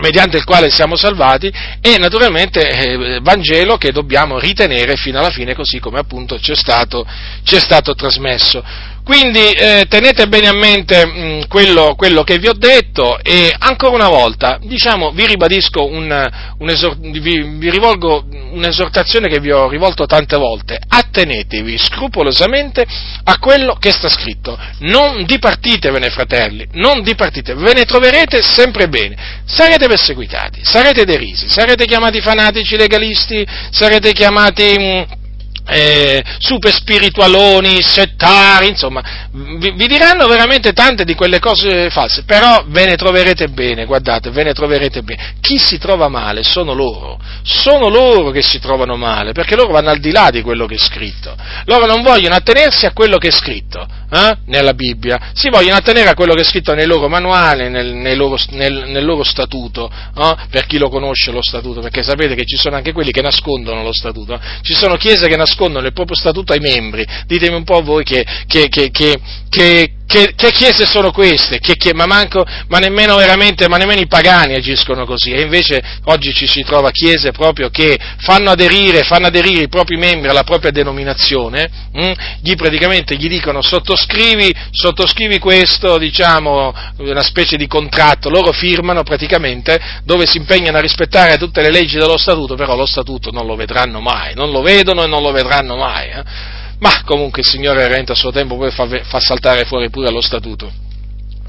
[0.00, 5.54] mediante il quale siamo salvati e naturalmente eh, Vangelo che dobbiamo ritenere fino alla fine
[5.54, 7.06] così come appunto ci è stato,
[7.44, 8.92] ci è stato trasmesso.
[9.04, 13.54] Quindi eh, tenete bene a mente mh, mm, quello, quello, che vi ho detto e
[13.58, 19.52] ancora una volta, diciamo, vi ribadisco un, un esor- vi, vi, rivolgo un'esortazione che vi
[19.52, 22.86] ho rivolto tante volte, attenetevi scrupolosamente
[23.24, 29.42] a quello che sta scritto, non dipartitevene fratelli, non dipartite, ve ne troverete sempre bene,
[29.44, 34.74] sarete perseguitati, sarete derisi, sarete chiamati fanatici legalisti, sarete chiamati...
[34.78, 35.22] Mh, mm,
[35.66, 42.64] eh, super spiritualoni, settari, insomma, vi, vi, diranno veramente tante di quelle cose false, però
[42.66, 45.36] ve ne troverete bene, guardate, ve ne troverete bene.
[45.40, 49.90] Chi si trova male sono loro, sono loro che si trovano male, perché loro vanno
[49.90, 51.34] al di là di quello che è scritto,
[51.64, 56.10] loro non vogliono attenersi a quello che è scritto eh, nella Bibbia, si vogliono attenere
[56.10, 59.90] a quello che è scritto nei loro manuali, nel, nel, loro, nel, nel loro, statuto,
[59.90, 63.22] eh, per chi lo conosce lo statuto, perché sapete che ci sono anche quelli che
[63.22, 67.06] nascondono lo statuto, ci sono chiese che nascondono nascondono il proprio statuto ai membri.
[67.26, 71.58] Ditemi un po' voi che, che, che, che che, che, chiese sono queste?
[71.58, 76.32] Che, che, ma, manco, ma, nemmeno ma nemmeno i pagani agiscono così, e invece oggi
[76.32, 80.70] ci si trova chiese proprio che fanno aderire, fanno aderire i propri membri alla propria
[80.70, 82.12] denominazione, hm?
[82.42, 89.80] gli praticamente gli dicono sottoscrivi, sottoscrivi questo, diciamo, una specie di contratto, loro firmano praticamente
[90.04, 93.56] dove si impegnano a rispettare tutte le leggi dello statuto, però lo statuto non lo
[93.56, 96.08] vedranno mai, non lo vedono e non lo vedranno mai.
[96.10, 96.53] Eh?
[96.84, 100.20] Ma comunque il Signore veramente a suo tempo poi fa, fa saltare fuori pure lo
[100.20, 100.70] statuto.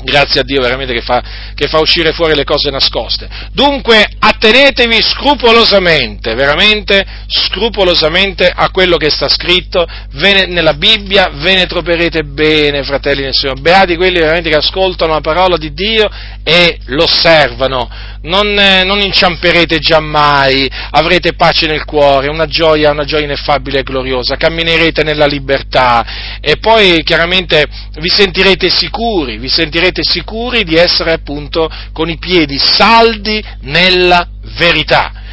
[0.05, 1.23] Grazie a Dio veramente che fa,
[1.55, 3.27] che fa, uscire fuori le cose nascoste.
[3.51, 9.83] Dunque attenetevi scrupolosamente, veramente scrupolosamente a quello che sta scritto.
[10.11, 13.61] Ne, nella Bibbia, ve ne troverete bene, fratelli del Signore.
[13.61, 16.07] Beati quelli veramente che ascoltano la parola di Dio
[16.43, 17.89] e l'osservano
[18.25, 24.35] non, non inciamperete giammai, avrete pace nel cuore, una gioia, una gioia ineffabile e gloriosa,
[24.35, 26.37] camminerete nella libertà.
[26.41, 27.65] E poi chiaramente
[27.99, 34.27] vi sentirete sicuri, vi sentirete sicuri di essere appunto con i piedi saldi nella
[34.57, 35.23] verità.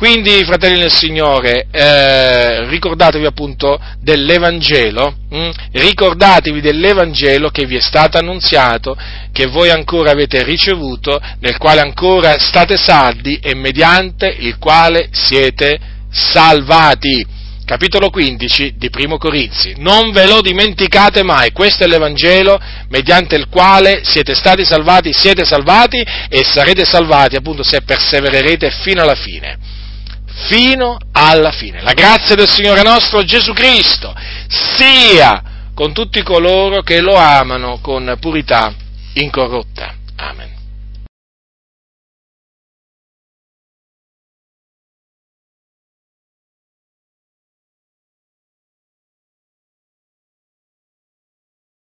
[0.00, 5.50] Quindi, fratelli del Signore, eh, ricordatevi appunto dell'Evangelo, hm?
[5.72, 8.96] ricordatevi dell'Evangelo che vi è stato annunziato,
[9.30, 15.78] che voi ancora avete ricevuto, nel quale ancora state saldi e mediante il quale siete
[16.10, 17.26] salvati.
[17.70, 19.74] Capitolo 15 di Primo Corinzi.
[19.76, 25.44] Non ve lo dimenticate mai, questo è l'Evangelo mediante il quale siete stati salvati, siete
[25.44, 29.56] salvati e sarete salvati appunto se persevererete fino alla fine
[30.48, 31.80] fino alla fine.
[31.82, 34.12] La grazia del Signore nostro Gesù Cristo
[34.48, 38.74] sia con tutti coloro che lo amano con purità
[39.12, 39.94] incorrotta.
[40.16, 40.59] Amen.